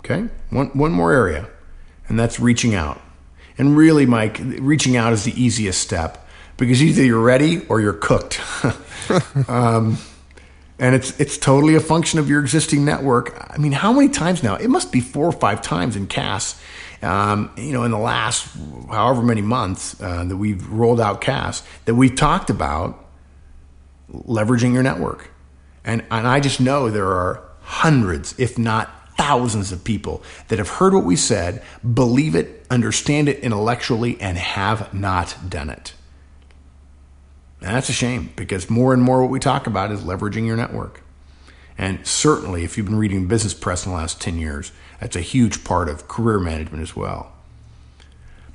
Okay, 0.00 0.28
one 0.50 0.68
one 0.68 0.92
more 0.92 1.12
area 1.12 1.48
and 2.08 2.18
that's 2.18 2.40
reaching 2.40 2.74
out. 2.74 3.00
And 3.56 3.76
really, 3.76 4.06
Mike, 4.06 4.38
reaching 4.40 4.96
out 4.96 5.12
is 5.12 5.24
the 5.24 5.40
easiest 5.40 5.80
step 5.80 6.26
because 6.56 6.82
either 6.82 7.02
you're 7.02 7.20
ready 7.20 7.66
or 7.68 7.80
you're 7.80 7.92
cooked. 7.92 8.40
um, 9.48 9.98
and 10.78 10.94
it's 10.94 11.18
it's 11.18 11.36
totally 11.36 11.74
a 11.74 11.80
function 11.80 12.18
of 12.18 12.28
your 12.28 12.40
existing 12.40 12.84
network. 12.84 13.36
I 13.50 13.58
mean, 13.58 13.72
how 13.72 13.92
many 13.92 14.08
times 14.08 14.42
now? 14.42 14.54
It 14.54 14.68
must 14.68 14.92
be 14.92 15.00
four 15.00 15.26
or 15.26 15.32
five 15.32 15.60
times 15.60 15.96
in 15.96 16.06
CAS. 16.06 16.60
Um, 17.02 17.52
you 17.56 17.72
know, 17.72 17.84
in 17.84 17.90
the 17.90 17.98
last 17.98 18.56
however 18.88 19.22
many 19.22 19.40
months 19.40 20.00
uh, 20.00 20.24
that 20.24 20.36
we've 20.36 20.66
rolled 20.68 21.00
out 21.00 21.20
CAS, 21.20 21.62
that 21.84 21.94
we've 21.94 22.14
talked 22.14 22.50
about 22.50 23.04
leveraging 24.12 24.72
your 24.72 24.82
network. 24.82 25.30
And 25.84 26.04
and 26.10 26.26
I 26.28 26.40
just 26.40 26.60
know 26.60 26.90
there 26.90 27.08
are 27.08 27.42
hundreds, 27.62 28.38
if 28.38 28.56
not 28.56 28.90
thousands 29.18 29.72
of 29.72 29.84
people 29.84 30.22
that 30.46 30.58
have 30.58 30.68
heard 30.68 30.94
what 30.94 31.04
we 31.04 31.16
said, 31.16 31.62
believe 31.82 32.34
it, 32.34 32.64
understand 32.70 33.28
it 33.28 33.40
intellectually, 33.40 34.18
and 34.20 34.38
have 34.38 34.94
not 34.94 35.36
done 35.48 35.68
it. 35.68 35.92
And 37.60 37.74
that's 37.74 37.88
a 37.88 37.92
shame 37.92 38.32
because 38.36 38.70
more 38.70 38.94
and 38.94 39.02
more 39.02 39.20
what 39.20 39.30
we 39.30 39.40
talk 39.40 39.66
about 39.66 39.90
is 39.90 40.00
leveraging 40.00 40.46
your 40.46 40.56
network. 40.56 41.02
And 41.76 42.06
certainly, 42.06 42.64
if 42.64 42.76
you've 42.76 42.86
been 42.86 42.98
reading 42.98 43.26
business 43.26 43.54
press 43.54 43.84
in 43.84 43.92
the 43.92 43.98
last 43.98 44.20
10 44.20 44.38
years, 44.38 44.72
that's 45.00 45.16
a 45.16 45.20
huge 45.20 45.64
part 45.64 45.88
of 45.88 46.08
career 46.08 46.38
management 46.38 46.82
as 46.82 46.94
well. 46.94 47.32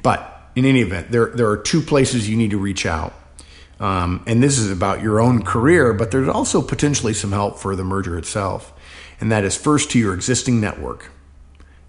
But 0.01 0.49
in 0.55 0.65
any 0.65 0.81
event, 0.81 1.11
there, 1.11 1.27
there 1.27 1.49
are 1.49 1.57
two 1.57 1.81
places 1.81 2.29
you 2.29 2.37
need 2.37 2.51
to 2.51 2.57
reach 2.57 2.85
out. 2.85 3.13
Um, 3.79 4.23
and 4.27 4.41
this 4.41 4.57
is 4.57 4.71
about 4.71 5.01
your 5.01 5.19
own 5.19 5.43
career, 5.43 5.93
but 5.93 6.11
there's 6.11 6.29
also 6.29 6.61
potentially 6.61 7.13
some 7.13 7.31
help 7.31 7.59
for 7.59 7.75
the 7.75 7.83
merger 7.83 8.17
itself 8.17 8.72
and 9.23 9.31
that 9.31 9.45
is 9.45 9.55
first 9.55 9.89
to 9.89 9.97
your 9.97 10.13
existing 10.13 10.59
network. 10.59 11.09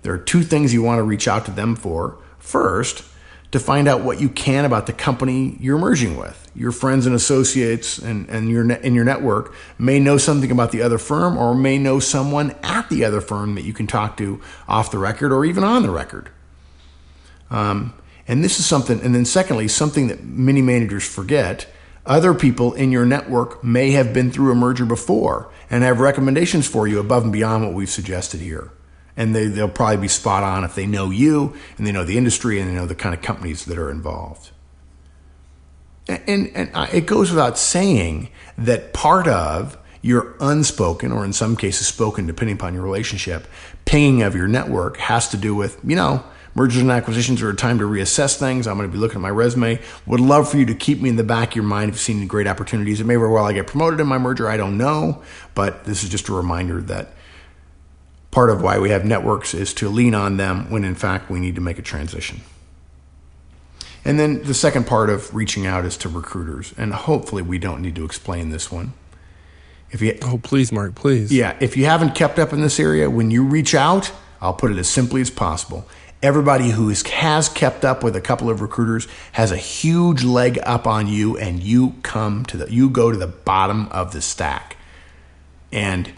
There 0.02 0.14
are 0.14 0.18
two 0.18 0.44
things 0.44 0.72
you 0.72 0.84
want 0.84 1.00
to 1.00 1.02
reach 1.02 1.26
out 1.26 1.44
to 1.46 1.50
them 1.50 1.74
for. 1.74 2.16
First, 2.38 3.02
to 3.50 3.58
find 3.58 3.88
out 3.88 4.02
what 4.02 4.20
you 4.20 4.28
can 4.28 4.64
about 4.64 4.86
the 4.86 4.92
company 4.92 5.56
you're 5.58 5.76
merging 5.76 6.16
with. 6.16 6.48
Your 6.54 6.70
friends 6.70 7.06
and 7.06 7.14
associates 7.16 7.98
and, 7.98 8.28
and 8.28 8.48
your 8.48 8.70
in 8.70 8.94
your 8.94 9.04
network 9.04 9.52
may 9.80 9.98
know 9.98 10.16
something 10.16 10.52
about 10.52 10.70
the 10.70 10.80
other 10.80 10.96
firm 10.96 11.36
or 11.36 11.56
may 11.56 11.76
know 11.76 11.98
someone 11.98 12.54
at 12.62 12.88
the 12.88 13.04
other 13.04 13.20
firm 13.20 13.56
that 13.56 13.64
you 13.64 13.72
can 13.72 13.88
talk 13.88 14.16
to 14.18 14.40
off 14.68 14.92
the 14.92 14.98
record 14.98 15.32
or 15.32 15.44
even 15.44 15.64
on 15.64 15.82
the 15.82 15.90
record. 15.90 16.30
Um, 17.50 17.94
and 18.28 18.44
this 18.44 18.60
is 18.60 18.66
something, 18.66 19.00
and 19.00 19.12
then 19.12 19.24
secondly, 19.24 19.66
something 19.66 20.06
that 20.06 20.22
many 20.22 20.62
managers 20.62 21.04
forget 21.04 21.66
other 22.06 22.34
people 22.34 22.74
in 22.74 22.92
your 22.92 23.06
network 23.06 23.64
may 23.64 23.92
have 23.92 24.12
been 24.12 24.30
through 24.30 24.52
a 24.52 24.54
merger 24.54 24.84
before 24.84 25.50
and 25.70 25.82
have 25.82 26.00
recommendations 26.00 26.66
for 26.66 26.86
you 26.86 26.98
above 26.98 27.24
and 27.24 27.32
beyond 27.32 27.64
what 27.64 27.74
we've 27.74 27.90
suggested 27.90 28.40
here. 28.40 28.70
And 29.16 29.34
they, 29.34 29.46
they'll 29.46 29.68
probably 29.68 29.98
be 29.98 30.08
spot 30.08 30.42
on 30.42 30.64
if 30.64 30.74
they 30.74 30.86
know 30.86 31.10
you 31.10 31.54
and 31.78 31.86
they 31.86 31.92
know 31.92 32.04
the 32.04 32.18
industry 32.18 32.60
and 32.60 32.68
they 32.68 32.74
know 32.74 32.86
the 32.86 32.94
kind 32.94 33.14
of 33.14 33.22
companies 33.22 33.64
that 33.64 33.78
are 33.78 33.90
involved. 33.90 34.50
And, 36.06 36.22
and, 36.26 36.50
and 36.54 36.94
it 36.94 37.06
goes 37.06 37.30
without 37.30 37.56
saying 37.56 38.28
that 38.58 38.92
part 38.92 39.26
of 39.26 39.78
your 40.02 40.34
unspoken, 40.38 41.12
or 41.12 41.24
in 41.24 41.32
some 41.32 41.56
cases 41.56 41.86
spoken, 41.86 42.26
depending 42.26 42.56
upon 42.56 42.74
your 42.74 42.82
relationship, 42.82 43.46
pinging 43.86 44.22
of 44.22 44.34
your 44.34 44.46
network 44.46 44.98
has 44.98 45.30
to 45.30 45.38
do 45.38 45.54
with, 45.54 45.80
you 45.82 45.96
know, 45.96 46.22
Mergers 46.54 46.82
and 46.82 46.90
acquisitions 46.90 47.42
are 47.42 47.50
a 47.50 47.56
time 47.56 47.78
to 47.78 47.84
reassess 47.84 48.36
things. 48.36 48.68
I'm 48.68 48.76
going 48.76 48.88
to 48.88 48.92
be 48.92 48.98
looking 48.98 49.16
at 49.16 49.22
my 49.22 49.30
resume. 49.30 49.80
Would 50.06 50.20
love 50.20 50.48
for 50.48 50.56
you 50.56 50.66
to 50.66 50.74
keep 50.74 51.00
me 51.00 51.08
in 51.08 51.16
the 51.16 51.24
back 51.24 51.50
of 51.50 51.56
your 51.56 51.64
mind 51.64 51.88
if 51.88 51.96
you've 51.96 52.02
seen 52.02 52.18
any 52.18 52.26
great 52.26 52.46
opportunities. 52.46 53.00
It 53.00 53.04
may 53.04 53.16
very 53.16 53.30
well 53.30 53.44
I 53.44 53.52
get 53.52 53.66
promoted 53.66 53.98
in 53.98 54.06
my 54.06 54.18
merger. 54.18 54.48
I 54.48 54.56
don't 54.56 54.78
know. 54.78 55.22
But 55.54 55.84
this 55.84 56.04
is 56.04 56.10
just 56.10 56.28
a 56.28 56.32
reminder 56.32 56.80
that 56.82 57.08
part 58.30 58.50
of 58.50 58.62
why 58.62 58.78
we 58.78 58.90
have 58.90 59.04
networks 59.04 59.52
is 59.52 59.74
to 59.74 59.88
lean 59.88 60.14
on 60.14 60.36
them 60.36 60.70
when 60.70 60.84
in 60.84 60.94
fact 60.94 61.28
we 61.28 61.40
need 61.40 61.56
to 61.56 61.60
make 61.60 61.78
a 61.78 61.82
transition. 61.82 62.40
And 64.04 64.20
then 64.20 64.42
the 64.44 64.54
second 64.54 64.86
part 64.86 65.10
of 65.10 65.34
reaching 65.34 65.66
out 65.66 65.84
is 65.84 65.96
to 65.98 66.08
recruiters. 66.08 66.72
And 66.76 66.92
hopefully 66.92 67.42
we 67.42 67.58
don't 67.58 67.82
need 67.82 67.96
to 67.96 68.04
explain 68.04 68.50
this 68.50 68.70
one. 68.70 68.92
If 69.90 70.02
you 70.02 70.18
Oh, 70.22 70.38
please 70.38 70.70
Mark, 70.70 70.94
please. 70.94 71.32
Yeah, 71.32 71.56
if 71.60 71.76
you 71.76 71.86
haven't 71.86 72.14
kept 72.14 72.38
up 72.38 72.52
in 72.52 72.60
this 72.60 72.78
area, 72.78 73.10
when 73.10 73.30
you 73.32 73.44
reach 73.44 73.74
out, 73.74 74.12
I'll 74.40 74.54
put 74.54 74.70
it 74.70 74.78
as 74.78 74.88
simply 74.88 75.20
as 75.20 75.30
possible 75.30 75.88
everybody 76.24 76.70
who 76.70 76.88
is, 76.88 77.02
has 77.02 77.50
kept 77.50 77.84
up 77.84 78.02
with 78.02 78.16
a 78.16 78.20
couple 78.20 78.48
of 78.48 78.62
recruiters 78.62 79.06
has 79.32 79.52
a 79.52 79.58
huge 79.58 80.24
leg 80.24 80.58
up 80.62 80.86
on 80.86 81.06
you 81.06 81.36
and 81.36 81.62
you 81.62 81.94
come 82.02 82.46
to 82.46 82.56
the 82.56 82.72
you 82.72 82.88
go 82.88 83.12
to 83.12 83.18
the 83.18 83.26
bottom 83.26 83.86
of 83.88 84.12
the 84.12 84.22
stack. 84.22 84.78
And 85.70 86.10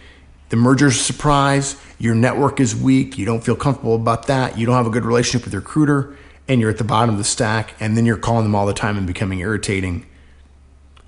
the 0.48 0.56
merger's 0.56 0.94
a 0.94 1.02
surprise. 1.02 1.74
Your 1.98 2.14
network 2.14 2.60
is 2.60 2.76
weak. 2.76 3.18
You 3.18 3.26
don't 3.26 3.42
feel 3.42 3.56
comfortable 3.56 3.96
about 3.96 4.28
that. 4.28 4.56
You 4.56 4.64
don't 4.64 4.76
have 4.76 4.86
a 4.86 4.90
good 4.90 5.04
relationship 5.04 5.44
with 5.44 5.52
your 5.52 5.62
recruiter 5.62 6.16
and 6.46 6.60
you're 6.60 6.70
at 6.70 6.78
the 6.78 6.84
bottom 6.84 7.10
of 7.10 7.18
the 7.18 7.24
stack 7.24 7.74
and 7.80 7.96
then 7.96 8.06
you're 8.06 8.16
calling 8.16 8.44
them 8.44 8.54
all 8.54 8.66
the 8.66 8.74
time 8.74 8.96
and 8.96 9.08
becoming 9.08 9.40
irritating. 9.40 10.06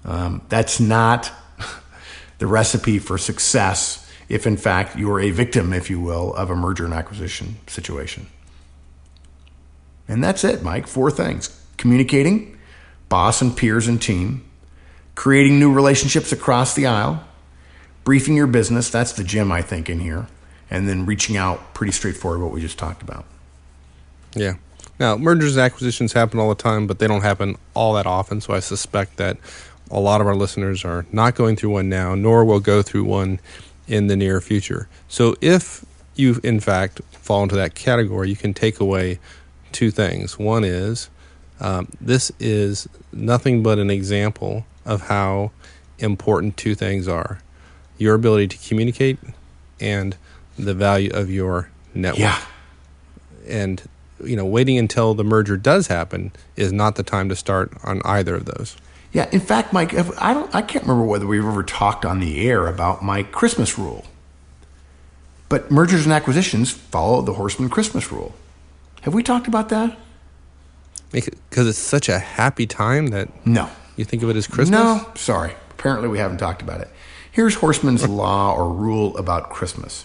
Um, 0.04 0.42
that's 0.48 0.80
not 0.80 1.30
the 2.38 2.48
recipe 2.48 2.98
for 2.98 3.16
success 3.16 4.10
if 4.28 4.44
in 4.44 4.56
fact 4.56 4.98
you're 4.98 5.20
a 5.20 5.30
victim 5.30 5.72
if 5.72 5.88
you 5.88 6.00
will 6.00 6.34
of 6.34 6.50
a 6.50 6.56
merger 6.56 6.84
and 6.84 6.92
acquisition 6.92 7.56
situation 7.68 8.26
and 10.08 10.24
that's 10.24 10.42
it, 10.42 10.62
Mike. 10.62 10.86
Four 10.86 11.10
things 11.10 11.54
communicating, 11.76 12.58
boss 13.08 13.40
and 13.40 13.56
peers 13.56 13.86
and 13.86 14.02
team, 14.02 14.44
creating 15.14 15.60
new 15.60 15.72
relationships 15.72 16.32
across 16.32 16.74
the 16.74 16.86
aisle, 16.86 17.22
briefing 18.04 18.34
your 18.34 18.46
business. 18.46 18.90
That's 18.90 19.12
the 19.12 19.24
gem, 19.24 19.52
I 19.52 19.62
think, 19.62 19.88
in 19.88 20.00
here. 20.00 20.26
And 20.70 20.88
then 20.88 21.06
reaching 21.06 21.36
out, 21.36 21.72
pretty 21.72 21.92
straightforward, 21.92 22.40
what 22.40 22.50
we 22.50 22.60
just 22.60 22.78
talked 22.78 23.02
about. 23.02 23.24
Yeah. 24.34 24.54
Now, 24.98 25.16
mergers 25.16 25.56
and 25.56 25.64
acquisitions 25.64 26.12
happen 26.12 26.40
all 26.40 26.48
the 26.48 26.54
time, 26.54 26.86
but 26.86 26.98
they 26.98 27.06
don't 27.06 27.22
happen 27.22 27.56
all 27.74 27.94
that 27.94 28.06
often. 28.06 28.40
So 28.40 28.52
I 28.52 28.60
suspect 28.60 29.16
that 29.16 29.38
a 29.90 30.00
lot 30.00 30.20
of 30.20 30.26
our 30.26 30.34
listeners 30.34 30.84
are 30.84 31.06
not 31.12 31.34
going 31.34 31.56
through 31.56 31.70
one 31.70 31.88
now, 31.88 32.14
nor 32.14 32.44
will 32.44 32.60
go 32.60 32.82
through 32.82 33.04
one 33.04 33.40
in 33.86 34.08
the 34.08 34.16
near 34.16 34.40
future. 34.40 34.88
So 35.08 35.36
if 35.40 35.84
you, 36.14 36.40
in 36.42 36.60
fact, 36.60 37.00
fall 37.12 37.42
into 37.42 37.54
that 37.56 37.74
category, 37.74 38.28
you 38.28 38.36
can 38.36 38.52
take 38.52 38.80
away 38.80 39.18
two 39.72 39.90
things. 39.90 40.38
One 40.38 40.64
is 40.64 41.10
um, 41.60 41.88
this 42.00 42.30
is 42.38 42.88
nothing 43.12 43.62
but 43.62 43.78
an 43.78 43.90
example 43.90 44.64
of 44.84 45.02
how 45.02 45.50
important 45.98 46.56
two 46.56 46.74
things 46.74 47.08
are 47.08 47.40
your 47.98 48.14
ability 48.14 48.46
to 48.46 48.68
communicate 48.68 49.18
and 49.80 50.16
the 50.56 50.72
value 50.72 51.10
of 51.12 51.30
your 51.30 51.68
network. 51.94 52.20
Yeah. 52.20 52.40
And, 53.46 53.82
you 54.22 54.36
know, 54.36 54.46
waiting 54.46 54.78
until 54.78 55.14
the 55.14 55.24
merger 55.24 55.56
does 55.56 55.88
happen 55.88 56.32
is 56.56 56.72
not 56.72 56.96
the 56.96 57.02
time 57.02 57.28
to 57.28 57.36
start 57.36 57.72
on 57.82 58.00
either 58.04 58.36
of 58.36 58.44
those. 58.44 58.76
Yeah, 59.12 59.28
in 59.32 59.40
fact, 59.40 59.72
Mike, 59.72 59.94
I 60.20 60.34
don't, 60.34 60.54
I 60.54 60.62
can't 60.62 60.84
remember 60.84 61.04
whether 61.04 61.26
we've 61.26 61.44
ever 61.44 61.62
talked 61.62 62.04
on 62.04 62.20
the 62.20 62.46
air 62.48 62.66
about 62.66 63.02
my 63.02 63.22
Christmas 63.22 63.78
rule. 63.78 64.04
But 65.48 65.70
mergers 65.70 66.04
and 66.04 66.12
acquisitions 66.12 66.70
follow 66.70 67.22
the 67.22 67.34
Horstman 67.34 67.70
Christmas 67.70 68.12
rule. 68.12 68.34
Have 69.02 69.14
we 69.14 69.22
talked 69.22 69.48
about 69.48 69.68
that? 69.70 69.96
Because 71.10 71.66
it's 71.66 71.78
such 71.78 72.08
a 72.08 72.18
happy 72.18 72.66
time 72.66 73.08
that 73.08 73.28
no, 73.46 73.70
you 73.96 74.04
think 74.04 74.22
of 74.22 74.28
it 74.30 74.36
as 74.36 74.46
Christmas. 74.46 74.78
No, 74.78 75.06
sorry. 75.14 75.52
Apparently, 75.70 76.08
we 76.08 76.18
haven't 76.18 76.38
talked 76.38 76.60
about 76.60 76.80
it. 76.80 76.88
Here's 77.32 77.56
Horstman's 77.56 78.06
law 78.08 78.52
or 78.54 78.70
rule 78.72 79.16
about 79.16 79.48
Christmas. 79.50 80.04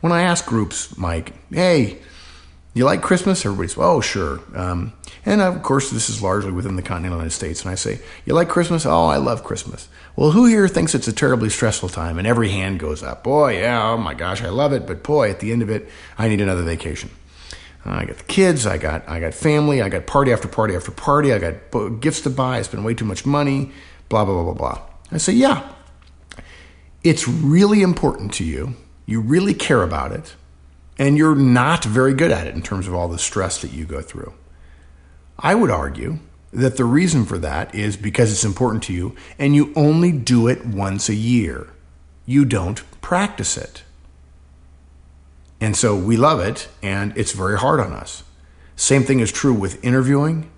When 0.00 0.12
I 0.12 0.22
ask 0.22 0.46
groups, 0.46 0.96
Mike, 0.96 1.32
hey, 1.50 1.98
You 2.74 2.84
like 2.84 3.00
Christmas? 3.00 3.44
Everybody's, 3.46 3.76
oh, 3.78 4.02
sure. 4.02 4.40
Um, 4.54 4.92
and 5.24 5.40
of 5.40 5.62
course, 5.62 5.90
this 5.90 6.10
is 6.10 6.22
largely 6.22 6.52
within 6.52 6.76
the 6.76 6.82
continental 6.82 7.16
United 7.16 7.34
States. 7.34 7.62
And 7.62 7.70
I 7.70 7.74
say, 7.74 8.00
you 8.26 8.34
like 8.34 8.50
Christmas? 8.50 8.84
Oh, 8.84 9.06
I 9.06 9.16
love 9.16 9.42
Christmas. 9.42 9.88
Well, 10.14 10.32
who 10.32 10.44
here 10.44 10.68
thinks 10.68 10.94
it's 10.94 11.08
a 11.08 11.12
terribly 11.12 11.48
stressful 11.48 11.88
time? 11.88 12.18
And 12.18 12.26
every 12.26 12.50
hand 12.50 12.78
goes 12.78 13.02
up. 13.02 13.24
Boy, 13.24 13.60
yeah, 13.60 13.82
oh 13.90 13.96
my 13.96 14.12
gosh, 14.12 14.42
I 14.42 14.50
love 14.50 14.74
it. 14.74 14.86
But 14.86 15.02
boy, 15.02 15.30
at 15.30 15.40
the 15.40 15.50
end 15.52 15.62
of 15.62 15.70
it, 15.70 15.88
I 16.18 16.28
need 16.28 16.42
another 16.42 16.62
vacation. 16.62 17.08
I 17.88 18.04
got 18.04 18.18
the 18.18 18.24
kids, 18.24 18.66
I 18.66 18.78
got 18.78 19.08
I 19.08 19.20
got 19.20 19.34
family, 19.34 19.80
I 19.80 19.88
got 19.88 20.06
party 20.06 20.32
after 20.32 20.48
party 20.48 20.74
after 20.74 20.90
party, 20.90 21.32
I 21.32 21.38
got 21.38 22.00
gifts 22.00 22.22
to 22.22 22.30
buy, 22.30 22.58
I 22.58 22.62
spend 22.62 22.84
way 22.84 22.94
too 22.94 23.04
much 23.04 23.24
money, 23.24 23.70
blah 24.08 24.24
blah 24.24 24.34
blah 24.34 24.44
blah 24.44 24.54
blah. 24.54 24.82
I 25.12 25.18
say, 25.18 25.34
yeah, 25.34 25.72
it's 27.04 27.28
really 27.28 27.82
important 27.82 28.32
to 28.34 28.44
you. 28.44 28.74
You 29.06 29.20
really 29.20 29.54
care 29.54 29.82
about 29.82 30.10
it, 30.10 30.34
and 30.98 31.16
you're 31.16 31.36
not 31.36 31.84
very 31.84 32.12
good 32.12 32.32
at 32.32 32.46
it 32.48 32.54
in 32.54 32.62
terms 32.62 32.88
of 32.88 32.94
all 32.94 33.08
the 33.08 33.18
stress 33.18 33.60
that 33.62 33.72
you 33.72 33.84
go 33.84 34.02
through. 34.02 34.34
I 35.38 35.54
would 35.54 35.70
argue 35.70 36.18
that 36.52 36.76
the 36.76 36.84
reason 36.84 37.24
for 37.24 37.38
that 37.38 37.74
is 37.74 37.96
because 37.96 38.32
it's 38.32 38.44
important 38.44 38.82
to 38.84 38.92
you, 38.92 39.14
and 39.38 39.54
you 39.54 39.72
only 39.76 40.10
do 40.10 40.48
it 40.48 40.66
once 40.66 41.08
a 41.08 41.14
year. 41.14 41.68
You 42.24 42.44
don't 42.44 42.82
practice 43.00 43.56
it. 43.56 43.84
And 45.60 45.76
so 45.76 45.96
we 45.96 46.16
love 46.16 46.40
it, 46.40 46.68
and 46.82 47.16
it's 47.16 47.32
very 47.32 47.58
hard 47.58 47.80
on 47.80 47.92
us. 47.92 48.22
Same 48.76 49.04
thing 49.04 49.20
is 49.20 49.32
true 49.32 49.54
with 49.54 49.82
interviewing. 49.82 50.50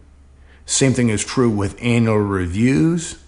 Same 0.67 0.93
thing 0.93 1.09
is 1.09 1.25
true 1.25 1.49
with 1.49 1.81
annual 1.81 2.19
reviews. 2.19 3.23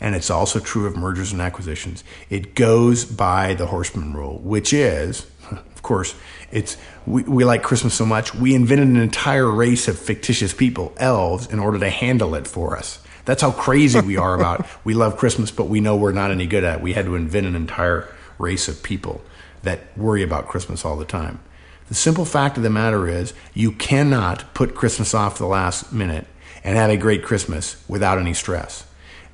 And 0.00 0.14
it's 0.14 0.30
also 0.30 0.58
true 0.58 0.86
of 0.86 0.96
mergers 0.96 1.32
and 1.32 1.40
acquisitions. 1.40 2.04
It 2.28 2.54
goes 2.54 3.04
by 3.04 3.54
the 3.54 3.66
Horstman 3.66 4.14
rule, 4.14 4.38
which 4.40 4.72
is, 4.72 5.26
of 5.50 5.82
course, 5.82 6.14
it's 6.50 6.76
we, 7.06 7.22
we 7.22 7.44
like 7.44 7.62
Christmas 7.62 7.94
so 7.94 8.04
much, 8.04 8.34
we 8.34 8.54
invented 8.54 8.88
an 8.88 8.96
entire 8.96 9.50
race 9.50 9.88
of 9.88 9.98
fictitious 9.98 10.52
people, 10.52 10.92
elves, 10.98 11.46
in 11.46 11.58
order 11.58 11.78
to 11.78 11.88
handle 11.88 12.34
it 12.34 12.46
for 12.46 12.76
us. 12.76 13.00
That's 13.24 13.42
how 13.42 13.52
crazy 13.52 14.00
we 14.00 14.16
are 14.16 14.34
about 14.34 14.66
we 14.84 14.94
love 14.94 15.16
Christmas, 15.16 15.50
but 15.50 15.68
we 15.68 15.80
know 15.80 15.96
we're 15.96 16.12
not 16.12 16.30
any 16.30 16.46
good 16.46 16.64
at 16.64 16.78
it. 16.78 16.82
We 16.82 16.92
had 16.92 17.06
to 17.06 17.14
invent 17.14 17.46
an 17.46 17.56
entire 17.56 18.12
race 18.38 18.68
of 18.68 18.82
people 18.82 19.22
that 19.62 19.96
worry 19.96 20.22
about 20.22 20.48
Christmas 20.48 20.84
all 20.84 20.96
the 20.96 21.04
time. 21.04 21.40
The 21.88 21.94
simple 21.94 22.24
fact 22.24 22.56
of 22.56 22.62
the 22.62 22.70
matter 22.70 23.06
is, 23.08 23.34
you 23.54 23.72
cannot 23.72 24.54
put 24.54 24.74
Christmas 24.74 25.14
off 25.14 25.38
the 25.38 25.46
last 25.46 25.92
minute 25.92 26.26
and 26.64 26.76
have 26.76 26.90
a 26.90 26.96
great 26.96 27.22
Christmas 27.22 27.82
without 27.88 28.18
any 28.18 28.34
stress. 28.34 28.86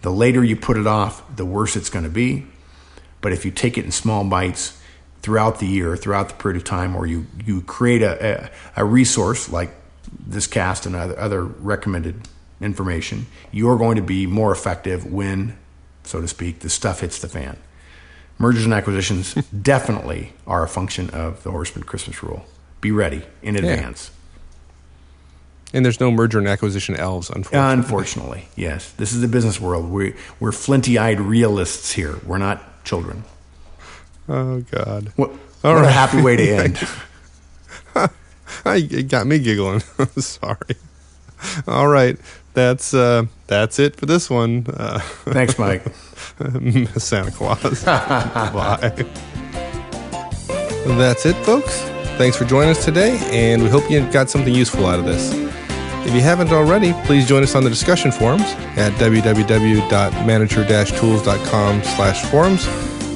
The 0.02 0.10
later 0.10 0.42
you 0.42 0.56
put 0.56 0.76
it 0.76 0.86
off, 0.86 1.22
the 1.36 1.44
worse 1.44 1.76
it's 1.76 1.90
going 1.90 2.04
to 2.04 2.10
be. 2.10 2.46
But 3.20 3.32
if 3.32 3.44
you 3.44 3.50
take 3.50 3.76
it 3.76 3.84
in 3.84 3.92
small 3.92 4.24
bites 4.24 4.80
throughout 5.22 5.58
the 5.58 5.66
year, 5.66 5.96
throughout 5.96 6.28
the 6.28 6.34
period 6.34 6.56
of 6.56 6.64
time, 6.64 6.96
or 6.96 7.06
you, 7.06 7.26
you 7.44 7.60
create 7.62 8.02
a, 8.02 8.50
a, 8.76 8.82
a 8.82 8.84
resource 8.84 9.48
like 9.48 9.70
this 10.26 10.46
cast 10.46 10.86
and 10.86 10.96
other, 10.96 11.18
other 11.18 11.44
recommended 11.44 12.28
information, 12.60 13.26
you're 13.52 13.76
going 13.76 13.96
to 13.96 14.02
be 14.02 14.26
more 14.26 14.52
effective 14.52 15.04
when, 15.04 15.56
so 16.04 16.20
to 16.20 16.28
speak, 16.28 16.60
the 16.60 16.70
stuff 16.70 17.00
hits 17.00 17.20
the 17.20 17.28
fan 17.28 17.56
mergers 18.38 18.64
and 18.64 18.74
acquisitions 18.74 19.34
definitely 19.62 20.32
are 20.46 20.64
a 20.64 20.68
function 20.68 21.10
of 21.10 21.42
the 21.42 21.50
Horstman 21.50 21.86
Christmas 21.86 22.22
rule. 22.22 22.46
Be 22.80 22.92
ready 22.92 23.22
in 23.42 23.56
advance. 23.56 24.10
Yeah. 24.10 24.14
And 25.74 25.84
there's 25.84 26.00
no 26.00 26.10
merger 26.10 26.38
and 26.38 26.48
acquisition 26.48 26.96
elves, 26.96 27.28
unfortunately. 27.28 27.72
Unfortunately, 27.72 28.48
yes. 28.56 28.90
This 28.92 29.12
is 29.12 29.20
the 29.20 29.28
business 29.28 29.60
world. 29.60 29.90
We, 29.90 30.14
we're 30.40 30.52
flinty 30.52 30.96
eyed 30.96 31.20
realists 31.20 31.92
here. 31.92 32.18
We're 32.24 32.38
not 32.38 32.84
children. 32.84 33.24
Oh, 34.28 34.60
God. 34.60 35.12
What, 35.16 35.30
what 35.30 35.74
right. 35.74 35.84
a 35.84 35.90
happy 35.90 36.22
way 36.22 36.36
to 36.36 36.48
end. 36.48 36.88
it 38.66 39.08
got 39.08 39.26
me 39.26 39.38
giggling. 39.38 39.80
Sorry. 40.16 40.76
All 41.66 41.88
right. 41.88 42.18
That's, 42.58 42.92
uh, 42.92 43.26
that's 43.46 43.78
it 43.78 43.94
for 43.94 44.06
this 44.06 44.28
one. 44.28 44.66
Uh, 44.68 44.98
Thanks, 45.26 45.60
Mike. 45.60 45.84
Santa 46.98 47.30
Claus. 47.30 47.84
Bye. 47.84 49.06
That's 50.84 51.24
it, 51.24 51.36
folks. 51.44 51.80
Thanks 52.18 52.36
for 52.36 52.44
joining 52.44 52.70
us 52.70 52.84
today, 52.84 53.16
and 53.30 53.62
we 53.62 53.68
hope 53.68 53.88
you 53.88 54.00
got 54.10 54.28
something 54.28 54.52
useful 54.52 54.86
out 54.86 54.98
of 54.98 55.04
this. 55.04 55.32
If 56.04 56.12
you 56.12 56.20
haven't 56.20 56.50
already, 56.50 56.94
please 57.04 57.28
join 57.28 57.44
us 57.44 57.54
on 57.54 57.62
the 57.62 57.70
discussion 57.70 58.10
forums 58.10 58.42
at 58.76 58.92
www.manager-tools.com 58.94 61.82
slash 61.84 62.24
forums. 62.24 62.66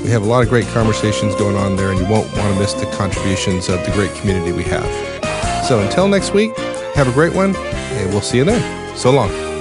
We 0.04 0.10
have 0.10 0.22
a 0.22 0.26
lot 0.26 0.44
of 0.44 0.50
great 0.50 0.68
conversations 0.68 1.34
going 1.34 1.56
on 1.56 1.74
there, 1.74 1.90
and 1.90 1.98
you 1.98 2.06
won't 2.06 2.32
want 2.36 2.54
to 2.54 2.60
miss 2.60 2.74
the 2.74 2.86
contributions 2.92 3.68
of 3.68 3.84
the 3.84 3.90
great 3.90 4.14
community 4.14 4.52
we 4.52 4.62
have. 4.62 4.86
So 5.66 5.80
until 5.80 6.06
next 6.06 6.32
week, 6.32 6.56
have 6.94 7.08
a 7.08 7.12
great 7.12 7.34
one, 7.34 7.56
and 7.56 8.08
we'll 8.10 8.20
see 8.20 8.36
you 8.36 8.44
then. 8.44 8.81
So 8.94 9.10
long. 9.10 9.51